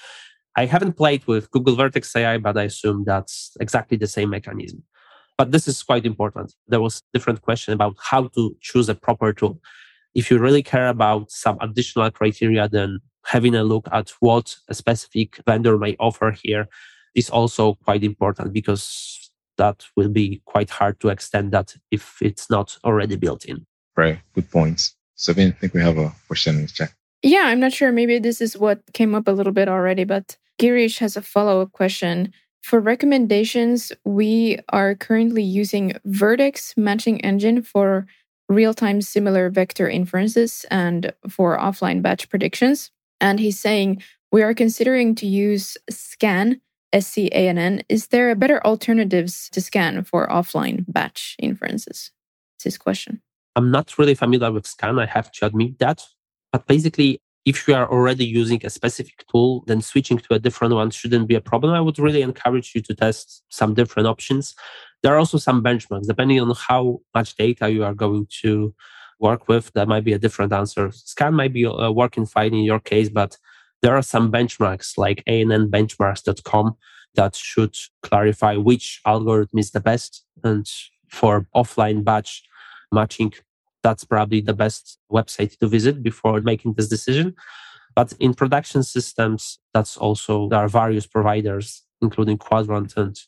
[0.56, 4.84] I haven't played with google vertex ai but i assume that's exactly the same mechanism
[5.40, 6.54] but this is quite important.
[6.68, 9.62] There was different question about how to choose a proper tool.
[10.14, 14.74] If you really care about some additional criteria, then having a look at what a
[14.74, 16.68] specific vendor may offer here
[17.16, 22.50] is also quite important because that will be quite hard to extend that if it's
[22.50, 23.66] not already built in.
[23.96, 24.20] Right.
[24.36, 24.94] Good points.
[25.16, 26.94] Sabine, I think we have a question in the chat.
[27.24, 27.94] Yeah, I'm not sure.
[27.94, 31.62] Maybe this is what came up a little bit already, but Girish has a follow
[31.62, 32.34] up question.
[32.62, 38.06] For recommendations, we are currently using Vertex matching engine for
[38.48, 42.92] real-time similar vector inferences and for offline batch predictions.
[43.22, 44.02] And he's saying
[44.32, 46.60] we are considering to use ScaNN,
[46.92, 47.84] S-C-A-N-N.
[47.90, 52.12] Is there a better alternatives to ScaNN for offline batch inferences?
[52.58, 53.22] It's his question.
[53.56, 55.02] I'm not really familiar with ScaNN.
[55.02, 56.06] I have to admit that.
[56.52, 60.76] But basically, if you are already using a specific tool, then switching to a different
[60.76, 61.74] one shouldn't be a problem.
[61.74, 64.54] I would really encourage you to test some different options.
[65.02, 68.76] There are also some benchmarks, depending on how much data you are going to
[69.20, 69.72] work with.
[69.74, 70.90] That might be a different answer.
[70.90, 73.38] ScaNN might be uh, working fine in your case, but
[73.82, 76.78] there are some benchmarks like annbenchmarks.com
[77.16, 80.24] that should clarify which algorithm is the best.
[80.44, 80.70] And
[81.08, 82.44] for offline batch
[82.92, 83.34] matching,
[83.84, 87.36] that's probably the best website to visit before making this decision.
[87.96, 92.96] But in production systems, that's also, there are various providers, including Qdrant.
[92.96, 93.20] And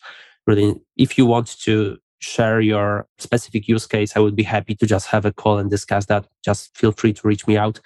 [0.47, 4.85] really, if you want to share your specific use case, I would be happy to
[4.85, 6.27] just have a call and discuss that.
[6.45, 7.79] Just feel free to reach me out.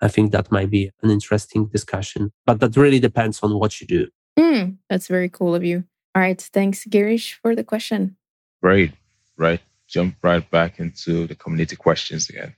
[0.00, 3.86] I think that might be an interesting discussion, but that really depends on what you
[3.86, 4.08] do.
[4.38, 5.84] Mm, that's very cool of you.
[6.14, 6.40] All right.
[6.40, 8.16] Thanks, Girish, for the question.
[8.62, 8.92] Great.
[9.36, 9.60] Right.
[9.88, 12.54] Jump right back into the community questions again.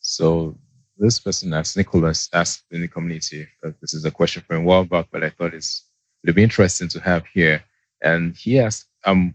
[0.00, 0.56] So
[0.96, 3.48] this person asked, Nicholas asked in the community,
[3.80, 5.84] this is a question from a while back, but I thought it's,
[6.22, 7.64] it'd be interesting to have here.
[8.02, 9.34] And he asked, I'm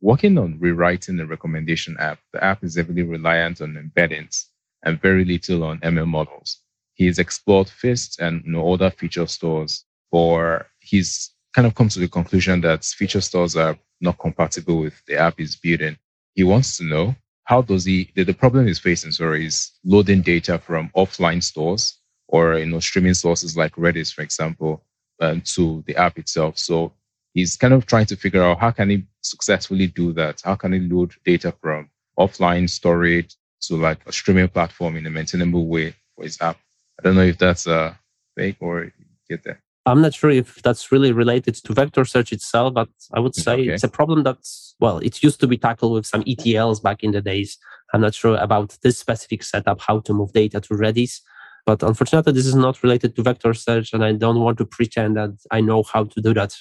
[0.00, 2.18] working on rewriting the recommendation app.
[2.32, 4.46] The app is heavily reliant on embeddings
[4.84, 6.58] and very little on ML models.
[6.94, 11.98] He's explored Feast and you know, other feature stores for he's kind of come to
[11.98, 15.96] the conclusion that feature stores are not compatible with the app he's building.
[16.34, 17.14] He wants to know
[17.44, 21.98] how does he the, the problem he's facing sorry is loading data from offline stores
[22.28, 24.84] or you know streaming sources like Redis, for example,
[25.20, 26.58] um, to the app itself.
[26.58, 26.92] So
[27.34, 30.40] he's kind of trying to figure out how can he successfully do that?
[30.44, 35.10] How can he load data from offline storage to like a streaming platform in a
[35.10, 36.58] maintainable way for his app?
[36.98, 37.98] I don't know if that's a
[38.36, 38.92] fake or
[39.28, 39.60] get there.
[39.84, 43.54] I'm not sure if that's really related to vector search itself, but I would say
[43.54, 43.72] okay.
[43.72, 47.10] it's a problem that's, well, it used to be tackled with some ETLs back in
[47.10, 47.58] the days.
[47.92, 51.20] I'm not sure about this specific setup, how to move data to Redis.
[51.66, 55.16] But unfortunately, this is not related to vector search, and I don't want to pretend
[55.16, 56.56] that I know how to do that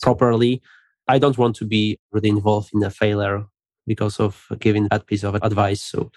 [0.00, 0.62] properly.
[1.08, 3.44] I don't want to be really involved in a failure
[3.86, 5.82] because of giving that piece of advice.
[5.82, 6.10] So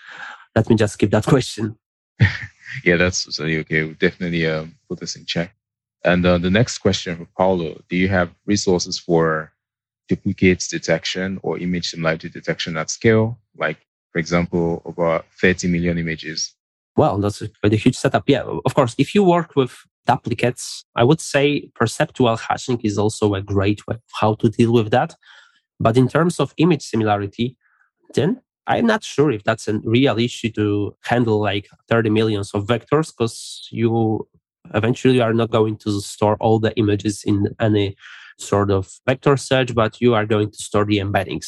[0.55, 1.77] let me just skip that question.
[2.83, 3.83] yeah, that's totally okay.
[3.83, 5.53] We'll definitely um, put this in check.
[6.03, 9.51] And uh, the next question for Paulo Do you have resources for
[10.09, 13.37] duplicates detection or image similarity detection at scale?
[13.57, 13.77] Like,
[14.11, 16.53] for example, about 30 million images.
[16.95, 18.23] Well, that's a, a huge setup.
[18.27, 18.95] Yeah, of course.
[18.97, 19.75] If you work with
[20.05, 24.91] duplicates, I would say perceptual hashing is also a great way how to deal with
[24.91, 25.15] that.
[25.79, 27.57] But in terms of image similarity,
[28.13, 32.67] then I'm not sure if that's a real issue to handle like 30 millions of
[32.67, 34.27] vectors because you
[34.73, 37.95] eventually you are not going to store all the images in any
[38.37, 41.47] sort of vector search, but you are going to store the embeddings.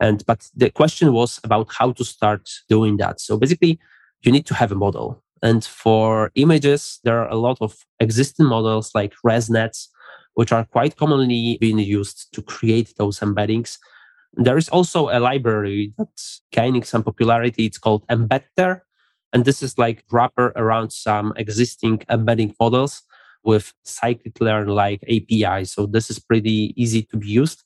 [0.00, 3.20] And but the question was about how to start doing that.
[3.20, 3.78] So basically,
[4.22, 5.22] you need to have a model.
[5.42, 9.88] And for images, there are a lot of existing models like ResNets,
[10.34, 13.78] which are quite commonly being used to create those embeddings.
[14.34, 17.66] There is also a library that's gaining some popularity.
[17.66, 18.80] It's called Embetter.
[19.32, 23.02] And this is like wrapper around some existing embedding models
[23.44, 25.64] with scikit-learn like API.
[25.64, 27.62] So this is pretty easy to be used.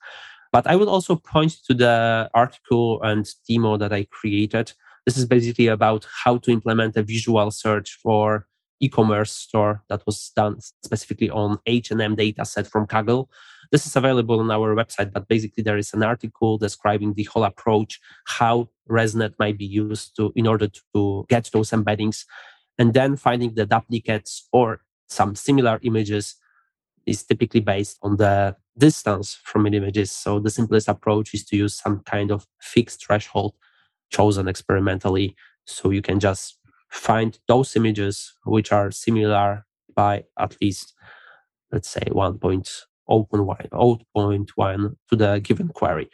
[0.53, 4.73] But I would also point to the article and demo that I created.
[5.05, 8.47] This is basically about how to implement a visual search for
[8.81, 13.29] e-commerce store that was done specifically on H&M data set from Kaggle.
[13.72, 17.45] This is available on our website, but basically there is an article describing the whole
[17.45, 22.24] approach, how ResNet might be used to in order to get those embeddings,
[22.79, 26.37] and then finding the duplicates or some similar images
[27.07, 30.11] is typically based on the distance from images.
[30.11, 33.55] So the simplest approach is to use some kind of fixed threshold
[34.11, 35.35] chosen experimentally.
[35.64, 36.59] So you can just
[36.91, 39.64] find those images which are similar
[39.95, 40.93] by at least,
[41.72, 46.11] let's say, 1.0.1 to the given query.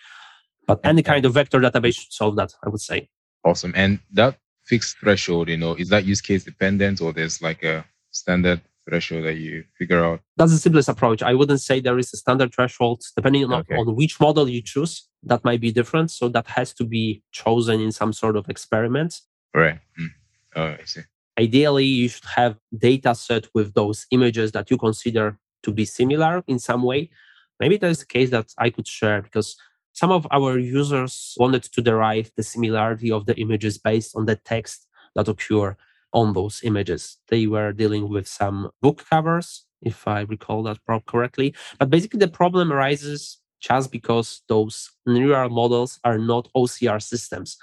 [0.66, 3.08] But any kind of vector database should solve that, I would say.
[3.44, 3.72] Awesome.
[3.74, 7.84] And that fixed threshold, you know, is that use case dependent or there's like a
[8.12, 10.20] standard threshold that you figure out?
[10.36, 11.20] That's the simplest approach.
[11.22, 13.74] I wouldn't say there is a standard threshold depending on, okay.
[13.74, 15.08] on which model you choose.
[15.24, 16.12] That might be different.
[16.12, 19.20] So that has to be chosen in some sort of experiment.
[19.54, 19.80] Right.
[20.00, 20.08] Mm.
[20.56, 21.02] Oh, I see.
[21.38, 26.42] Ideally, you should have data set with those images that you consider to be similar
[26.46, 27.10] in some way.
[27.58, 29.56] Maybe there's a case that I could share because
[29.92, 34.36] some of our users wanted to derive the similarity of the images based on the
[34.36, 35.76] text that occur
[36.12, 37.18] on those images.
[37.28, 41.54] They were dealing with some book covers, if I recall that correctly.
[41.78, 47.56] But basically, the problem arises just because those neural models are not OCR systems.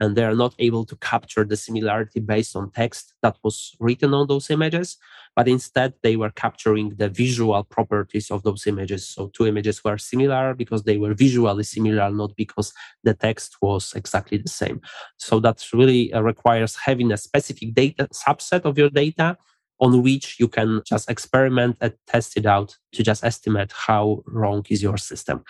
[0.00, 4.14] And they are not able to capture the similarity based on text that was written
[4.14, 4.98] on those images
[5.36, 9.06] but instead they were capturing the visual properties of those images.
[9.06, 12.72] So two images were similar because they were visually similar not because
[13.04, 14.80] the text was exactly the same.
[15.18, 19.36] So that really uh, requires having a specific data subset of your data
[19.78, 24.64] on which you can just experiment and test it out to just estimate how wrong
[24.70, 25.44] is your system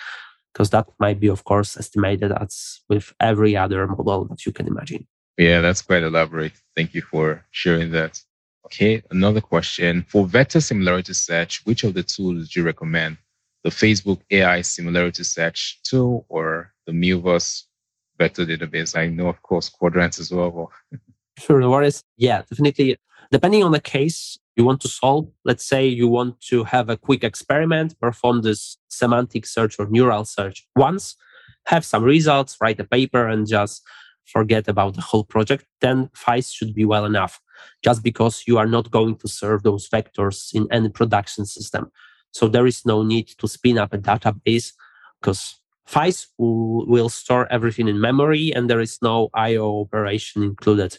[0.57, 4.66] because that might be, of course, estimated as with every other model that you can
[4.66, 5.07] imagine.
[5.36, 6.54] Yeah, that's quite elaborate.
[6.74, 8.18] Thank you for sharing that.
[8.64, 10.07] Okay, another question.
[10.09, 13.18] For vector similarity search, which of the tools do you recommend?
[13.64, 17.64] The Facebook AI similarity search tool or the Milvus
[18.16, 18.96] vector database?
[18.96, 20.72] I know, of course, Qdrant as well.
[21.38, 22.02] sure, no worries.
[22.16, 22.96] Yeah, definitely.
[23.30, 25.28] Depending on the case, you want to solve.
[25.44, 30.24] Let's say you want to have a quick experiment, perform this semantic search or neural
[30.24, 31.16] search once,
[31.66, 33.82] have some results, write a paper, and just
[34.24, 37.40] forget about the whole project, then FAISS should be well enough,
[37.82, 41.90] just because you are not going to serve those vectors in any production system.
[42.32, 44.72] So there is no need to spin up a database
[45.20, 45.56] because
[45.86, 50.98] FAISS will store everything in memory and there is no IO operation included.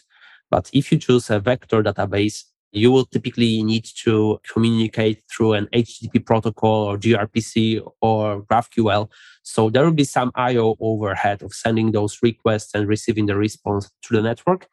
[0.50, 5.68] But if you choose a vector database, you will typically need to communicate through an
[5.72, 9.10] HTTP protocol or gRPC or GraphQL.
[9.42, 13.90] So there will be some IO overhead of sending those requests and receiving the response
[14.02, 14.68] to the network.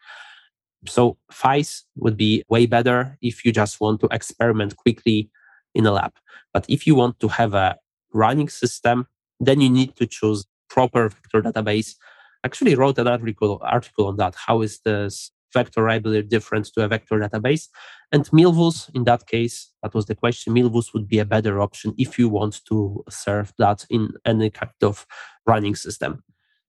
[0.87, 5.29] So FAISS would be way better if you just want to experiment quickly
[5.73, 6.13] in a lab.
[6.53, 7.77] But if you want to have a
[8.13, 9.07] running system,
[9.39, 11.95] then you need to choose proper vector database.
[12.43, 14.35] Actually wrote an article article on that.
[14.35, 17.63] How is this vector library different to a vector database.
[18.11, 20.53] And Milvus, in that case, that was the question.
[20.53, 24.81] Milvus would be a better option if you want to serve that in any kind
[24.89, 25.07] of
[25.47, 26.23] running system.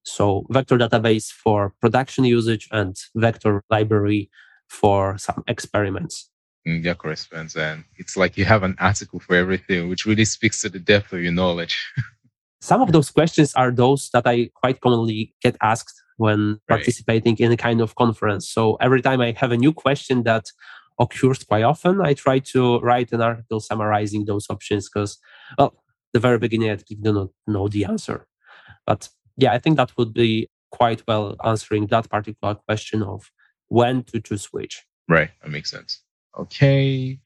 [0.05, 4.31] So vector database for production usage and vector library
[4.69, 6.31] for some experiments.
[6.67, 7.57] Mm, yeah, corresponds.
[7.57, 11.13] And it's like you have an article for everything, which really speaks to the depth
[11.13, 11.77] of your knowledge.
[12.61, 16.77] some of those questions are those that I quite commonly get asked when right.
[16.77, 18.49] participating in a kind of conference.
[18.49, 20.47] So every time I have a new question that
[20.99, 25.19] occurs quite often, I try to write an article summarizing those options because,
[25.59, 25.75] well,
[26.13, 28.27] the very beginning I do not know the answer.
[28.87, 33.31] But yeah, I think that would be quite well answering that particular question of
[33.69, 34.85] when to choose which.
[35.09, 36.03] Right, that makes sense.
[36.39, 37.19] Okay,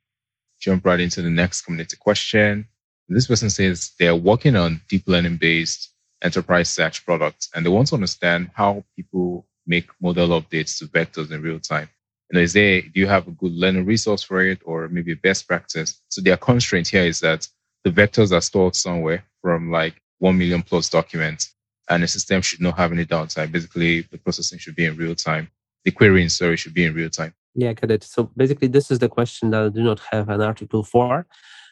[0.60, 2.66] jump right into the next community question.
[3.08, 5.90] This person says they are working on deep learning based
[6.22, 11.30] enterprise search products and they want to understand how people make model updates to vectors
[11.30, 11.88] in real time.
[12.30, 15.14] You know, is there, do you have a good learning resource for it or maybe
[15.14, 16.00] best practice?
[16.08, 17.48] So their constraint here is that
[17.84, 21.54] the vectors are stored somewhere from like 1 million plus documents
[21.88, 23.50] and the system should not have any downtime.
[23.50, 25.50] Basically, the processing should be in real time.
[25.84, 27.34] The querying, sorry, should be in real time.
[27.54, 28.04] Yeah, got it.
[28.04, 31.26] So basically, this is the question that I do not have an article for.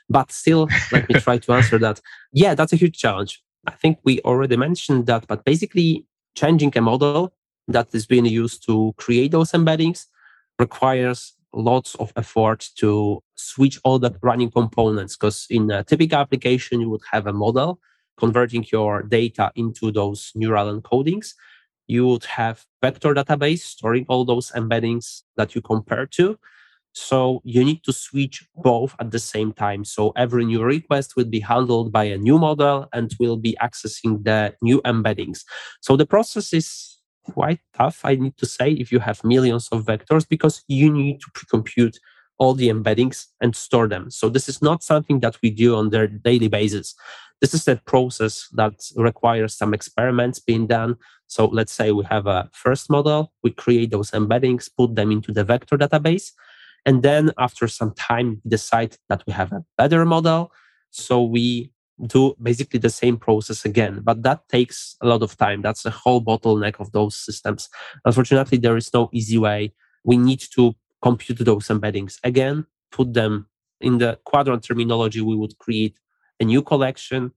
[0.09, 2.01] But still, let me try to answer that.
[2.33, 3.43] Yeah, that's a huge challenge.
[3.69, 7.35] I think we already mentioned that, but basically, changing a model
[7.69, 10.07] that is being used to create those embeddings
[10.59, 16.81] requires lots of effort to switch all the running components because in a typical application
[16.81, 17.79] you would have a model
[18.17, 21.35] converting your data into those neural encodings.
[21.87, 26.39] You would have vector database storing all those embeddings that you compare to
[26.93, 29.85] so you need to switch both at the same time.
[29.85, 34.25] So every new request will be handled by a new model and will be accessing
[34.25, 35.45] the new embeddings.
[35.81, 39.85] So the process is quite tough, I need to say, if you have millions of
[39.85, 41.99] vectors, because you need to pre-compute
[42.39, 44.11] all the embeddings and store them.
[44.11, 46.95] So this is not something that we do on their daily basis.
[47.41, 50.97] This is a process that requires some experiments being done.
[51.27, 55.33] So let's say we have a first model, we create those embeddings, put them into
[55.33, 56.33] the vector database,
[56.87, 60.53] and then after some time, we decide that we have a better model.
[60.91, 61.73] So we
[62.07, 65.63] do basically the same process again, but that takes a lot of time.
[65.63, 67.69] That's a whole bottleneck of those systems.
[68.05, 69.75] Unfortunately, there is no easy way.
[70.05, 73.49] We need to compute those embeddings again, put them
[73.81, 75.21] in the Qdrant terminology.
[75.21, 75.99] We would create
[76.41, 77.33] a new collection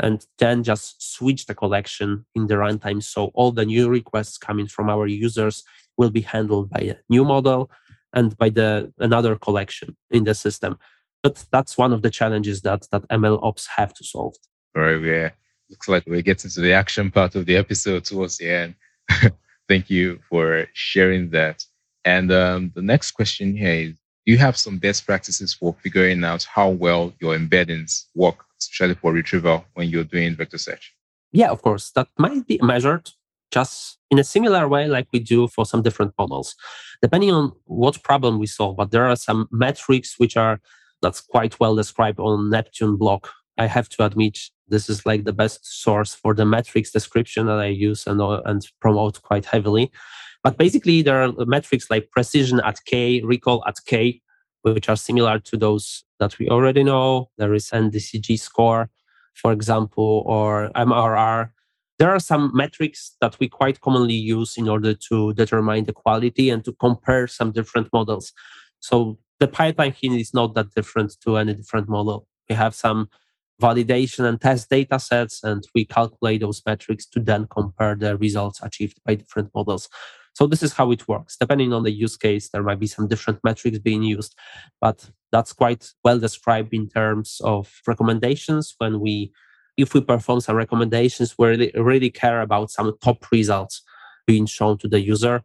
[0.00, 3.02] and then just switch the collection in the runtime.
[3.02, 5.64] So all the new requests coming from our users
[5.96, 7.70] will be handled by a new model
[8.12, 10.78] and by the another collection in the system.
[11.22, 14.34] But that's one of the challenges that that ML ops have to solve.
[14.76, 15.30] All right, yeah.
[15.70, 18.74] Looks like we're getting to the action part of the episode towards the end.
[19.68, 21.64] Thank you for sharing that.
[22.04, 26.24] And um, the next question here is Do you have some best practices for figuring
[26.24, 30.94] out how well your embeddings work, especially for retrieval when you're doing vector search?
[31.32, 31.90] Yeah, of course.
[31.90, 33.10] That might be measured
[33.50, 36.54] just in a similar way like we do for some different models,
[37.02, 38.76] depending on what problem we solve.
[38.76, 40.60] But there are some metrics which are
[41.02, 43.26] that's quite well described on Neptune blog.
[43.56, 44.38] I have to admit
[44.68, 48.42] this is like the best source for the metrics description that I use and, uh,
[48.44, 49.90] and promote quite heavily.
[50.42, 54.20] But basically, there are metrics like precision at K, recall at K,
[54.62, 57.30] which are similar to those that we already know.
[57.38, 58.90] There is NDCG score,
[59.34, 61.50] for example, or MRR.
[61.98, 66.50] There are some metrics that we quite commonly use in order to determine the quality
[66.50, 68.32] and to compare some different models.
[68.80, 72.28] So the pipeline here is not that different to any different model.
[72.48, 73.08] We have some
[73.60, 78.60] validation and test data sets, and we calculate those metrics to then compare the results
[78.62, 79.88] achieved by different models.
[80.34, 81.36] So this is how it works.
[81.36, 84.36] Depending on the use case, there might be some different metrics being used,
[84.80, 88.76] but that's quite well described in terms of recommendations.
[88.78, 89.32] When we,
[89.78, 93.82] if we perform some recommendations, we really, really care about some top results
[94.26, 95.42] being shown to the user.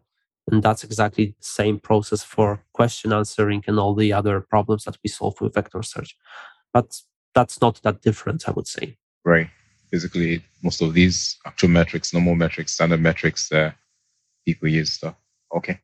[0.51, 4.97] And that's exactly the same process for question answering and all the other problems that
[5.03, 6.17] we solve with vector search.
[6.73, 6.99] But
[7.34, 8.97] that's not that different, I would say.
[9.23, 9.49] Right.
[9.91, 13.75] Basically, most of these actual metrics, normal metrics, standard metrics that
[14.43, 15.15] people use stuff.
[15.55, 15.79] Okay.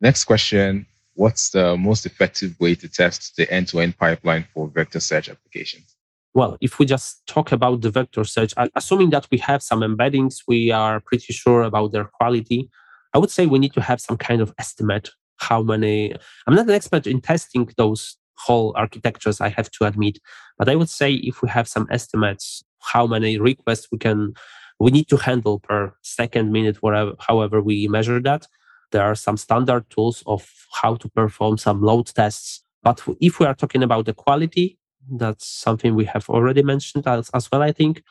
[0.00, 0.86] Next question.
[1.14, 5.93] What's the most effective way to test the end-to-end pipeline for vector search applications?
[6.34, 10.42] Well, if we just talk about the vector search, assuming that we have some embeddings,
[10.48, 12.68] we are pretty sure about their quality.
[13.14, 16.12] I would say we need to have some kind of estimate how many.
[16.46, 20.18] I'm not an expert in testing those whole architectures, I have to admit.
[20.58, 24.34] But I would say if we have some estimates, how many requests we can,
[24.80, 28.48] we need to handle per second, minute, whatever, however we measure that.
[28.90, 32.62] There are some standard tools of how to perform some load tests.
[32.82, 34.78] But if we are talking about the quality,
[35.10, 38.02] that's something we have already mentioned as, as well, I think.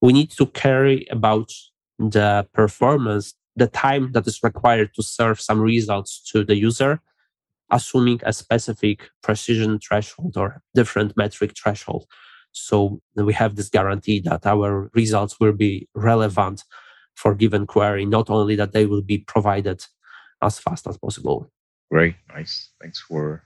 [0.00, 1.50] We need to carry about
[1.98, 7.00] the performance, the time that is required to serve some results to the user
[7.72, 12.06] assuming a specific precision threshold or different metric threshold.
[12.52, 16.64] So we have this guarantee that our results will be relevant
[17.14, 19.84] for given query, not only that they will be provided
[20.42, 21.50] as fast as possible.
[21.90, 22.70] Great, nice.
[22.80, 23.42] Thanks for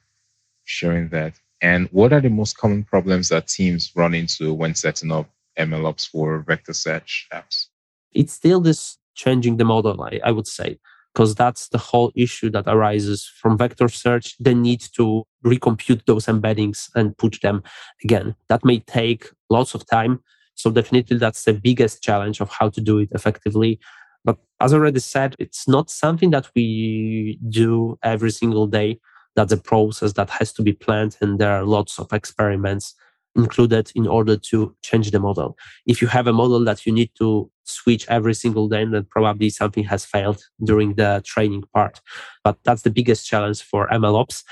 [0.65, 1.35] sharing that.
[1.63, 5.29] And what are the most common problems that teams run into when setting up
[5.59, 7.67] MLOps for vector search apps?
[8.13, 10.79] It's still this changing the model, I, I would say
[11.17, 14.37] because that's the whole issue that arises from vector search.
[14.39, 17.63] the need to recompute those embeddings and put them
[18.05, 18.37] again.
[18.51, 20.23] That may take lots of time.
[20.57, 23.81] So definitely that's the biggest challenge of how to do it effectively.
[24.27, 29.01] But as already said, it's not something that we do every single day.
[29.37, 32.95] That's a process that has to be planned and there are lots of experiments
[33.37, 35.57] included in order to change the model.
[35.87, 39.51] If you have a model that you need to switch every single day, then probably
[39.51, 42.01] something has failed during the training part.
[42.43, 44.43] But that's the biggest challenge for MLOps.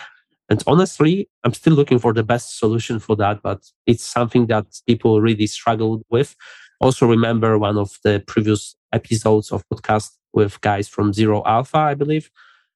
[0.51, 4.67] And honestly, I'm still looking for the best solution for that, but it's something that
[4.87, 6.37] people really struggle with.
[6.81, 11.95] Also, remember one of the previous episodes of podcast with guys from Zeta Alpha, I
[11.95, 12.31] believe.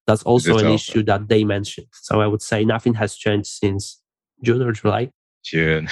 [0.09, 0.75] That's also an alpha.
[0.75, 1.89] issue that they mentioned.
[1.93, 4.01] So I would say nothing has changed since
[4.43, 5.11] June or July.
[5.45, 5.87] June.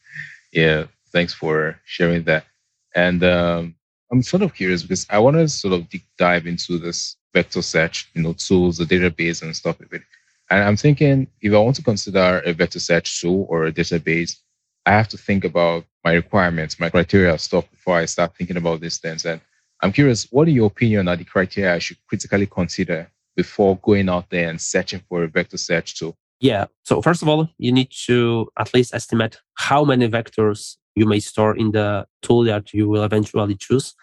[0.54, 2.46] yeah, thanks for sharing that.
[2.94, 3.74] And um,
[4.10, 7.60] I'm sort of curious because I want to sort of deep dive into this vector
[7.60, 10.00] search, you know, tools, the database and stuff of it.
[10.48, 14.38] And I'm thinking if I want to consider a vector search tool or a database,
[14.86, 18.80] I have to think about my requirements, my criteria stuff before I start thinking about
[18.80, 19.26] these things.
[19.26, 19.42] And
[19.82, 24.08] I'm curious, what are your opinion on the criteria I should critically consider before going
[24.08, 26.16] out there and searching for a vector search tool?
[26.40, 26.66] Yeah.
[26.84, 31.20] So first of all, you need to at least estimate how many vectors you may
[31.20, 33.94] store in the tool that you will eventually choose.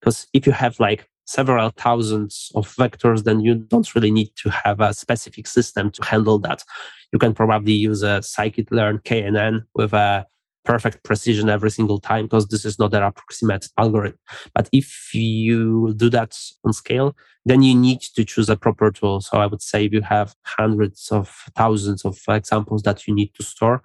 [0.00, 4.50] Because if you have like several thousands of vectors, then you don't really need to
[4.50, 6.64] have a specific system to handle that.
[7.12, 10.26] You can probably use a scikit-learn KNN with a
[10.64, 14.18] perfect precision every single time because this is not an approximate algorithm.
[14.54, 19.20] But if you do that on scale, then you need to choose a proper tool.
[19.20, 23.32] So I would say if you have hundreds of thousands of examples that you need
[23.34, 23.82] to store,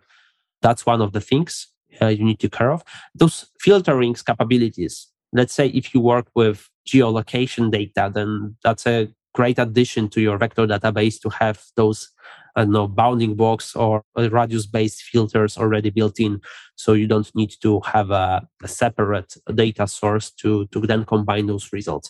[0.62, 1.68] that's one of the things
[2.02, 2.84] uh, you need to care of.
[3.14, 5.08] Those filtering capabilities.
[5.32, 10.38] Let's say if you work with geolocation data, then that's a great addition to your
[10.38, 12.10] vector database to have those
[12.56, 16.40] uh, I don't know, bounding box or uh, radius based filters already built in.
[16.76, 21.48] So you don't need to have a, a, separate data source to, to then combine
[21.48, 22.10] those results.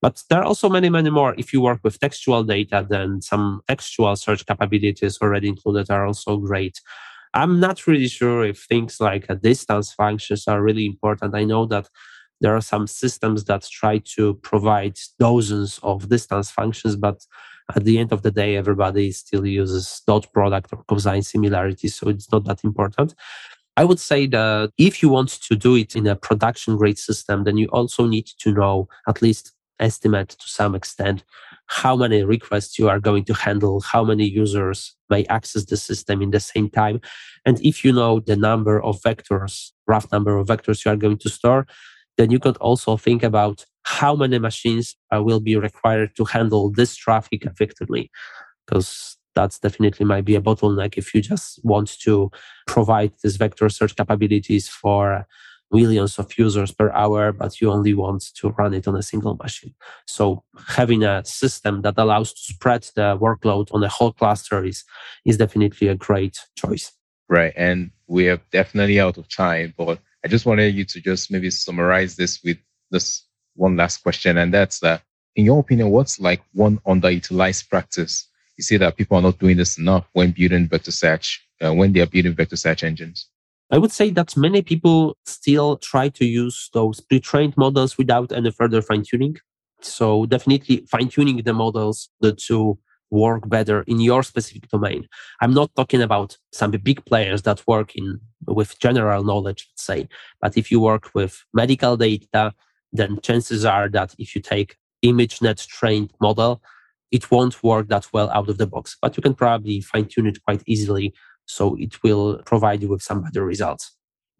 [0.00, 1.34] But there are also many, many more.
[1.36, 6.38] If you work with textual data, then some textual search capabilities already included are also
[6.38, 6.80] great.
[7.34, 11.34] I'm not really sure if things like uh, distance functions are really important.
[11.34, 11.88] I know that
[12.44, 17.24] There are some systems that try to provide dozens of distance functions, but
[17.74, 22.10] at the end of the day, everybody still uses dot product or cosine similarity, so
[22.10, 23.14] it's not that important.
[23.78, 27.44] I would say that if you want to do it in a production grade system,
[27.44, 31.24] then you also need to know at least estimate to some extent
[31.68, 36.20] how many requests you are going to handle, how many users may access the system
[36.20, 37.00] in the same time.
[37.46, 41.16] And if you know the number of vectors, rough number of vectors you are going
[41.18, 41.66] to store,
[42.16, 46.70] then you could also think about how many machines uh, will be required to handle
[46.70, 48.10] this traffic effectively.
[48.66, 52.30] Because that's definitely might be a bottleneck if you just want to
[52.66, 55.26] provide this vector search capabilities for
[55.72, 59.34] millions of users per hour, but you only want to run it on a single
[59.34, 59.74] machine.
[60.06, 64.84] So having a system that allows to spread the workload on a whole cluster is,
[65.24, 66.92] is definitely a great choice.
[67.28, 67.52] Right.
[67.56, 71.50] And we are definitely out of time, but I just wanted you to just maybe
[71.50, 72.56] summarize this with
[72.90, 73.24] this
[73.56, 74.38] one last question.
[74.38, 75.02] And that's that,
[75.36, 78.26] in your opinion, what's like one underutilized practice?
[78.56, 81.92] You see that people are not doing this enough when building vector search, uh, when
[81.92, 83.28] they are building vector search engines.
[83.70, 88.32] I would say that many people still try to use those pre trained models without
[88.32, 89.36] any further fine tuning.
[89.80, 92.78] So, definitely fine tuning the models the to
[93.10, 95.06] work better in your specific domain.
[95.40, 100.08] I'm not talking about some big players that work in with general knowledge, let's say,
[100.40, 102.52] but if you work with medical data,
[102.92, 106.62] then chances are that if you take ImageNet trained model,
[107.10, 110.26] it won't work that well out of the box, but you can probably fine tune
[110.26, 111.14] it quite easily
[111.46, 113.96] so it will provide you with some better results.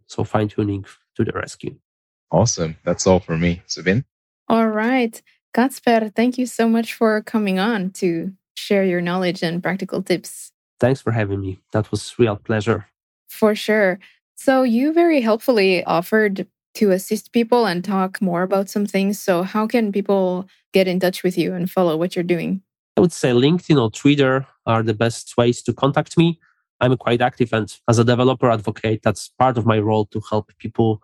[0.07, 0.85] So fine tuning
[1.17, 1.77] to the rescue.
[2.31, 2.77] Awesome.
[2.85, 3.63] That's all for me.
[3.67, 4.05] Sabine?
[4.49, 5.21] All right.
[5.55, 8.33] Kacper, thank you so much for coming on to
[8.65, 10.51] share your knowledge and practical tips.
[10.81, 11.61] Thanks for having me.
[11.73, 12.87] That was real pleasure.
[13.29, 13.99] For sure.
[14.37, 19.21] So you very helpfully offered to assist people and talk more about some things.
[19.21, 22.63] So how can people get in touch with you and follow what you're doing?
[22.97, 26.39] I would say LinkedIn or Twitter are the best ways to contact me.
[26.81, 30.53] I'm quite active and as a developer advocate, that's part of my role to help
[30.59, 31.01] people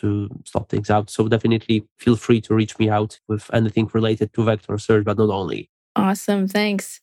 [0.00, 1.10] to sort things out.
[1.10, 5.18] So definitely feel free to reach me out with anything related to vector search, but
[5.18, 5.70] not only.
[5.94, 6.48] Awesome.
[6.48, 7.00] Thanks.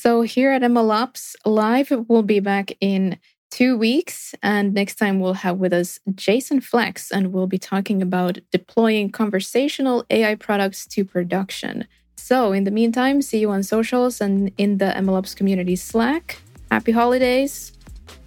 [0.00, 3.18] So here at MLOps Live, we'll be back in
[3.50, 4.34] two weeks.
[4.42, 9.10] And next time we'll have with us Jason Flaks, and we'll be talking about deploying
[9.10, 11.86] conversational AI products to production.
[12.16, 16.40] So in the meantime, see you on socials and in the MLOps community Slack.
[16.70, 17.72] Happy holidays.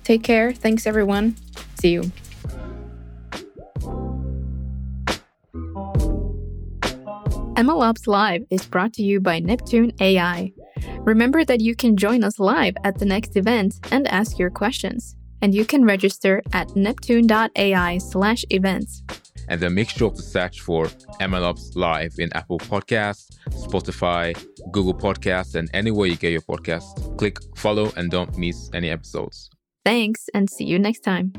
[0.04, 0.54] Take care.
[0.54, 1.36] Thanks, everyone.
[1.82, 2.12] See you.
[7.56, 10.52] MLOps Live is brought to you by Neptune AI.
[11.02, 15.16] Remember that you can join us live at the next event and ask your questions.
[15.40, 19.04] And you can register at neptune.ai slash events.
[19.50, 20.88] And then make sure to search for
[21.22, 24.34] MLOps Live in Apple Podcasts, Spotify,
[24.72, 27.16] Google Podcasts, and anywhere you get your podcasts.
[27.20, 29.52] Click follow and don't miss any episodes.
[29.86, 31.34] Thanks, and see you next time.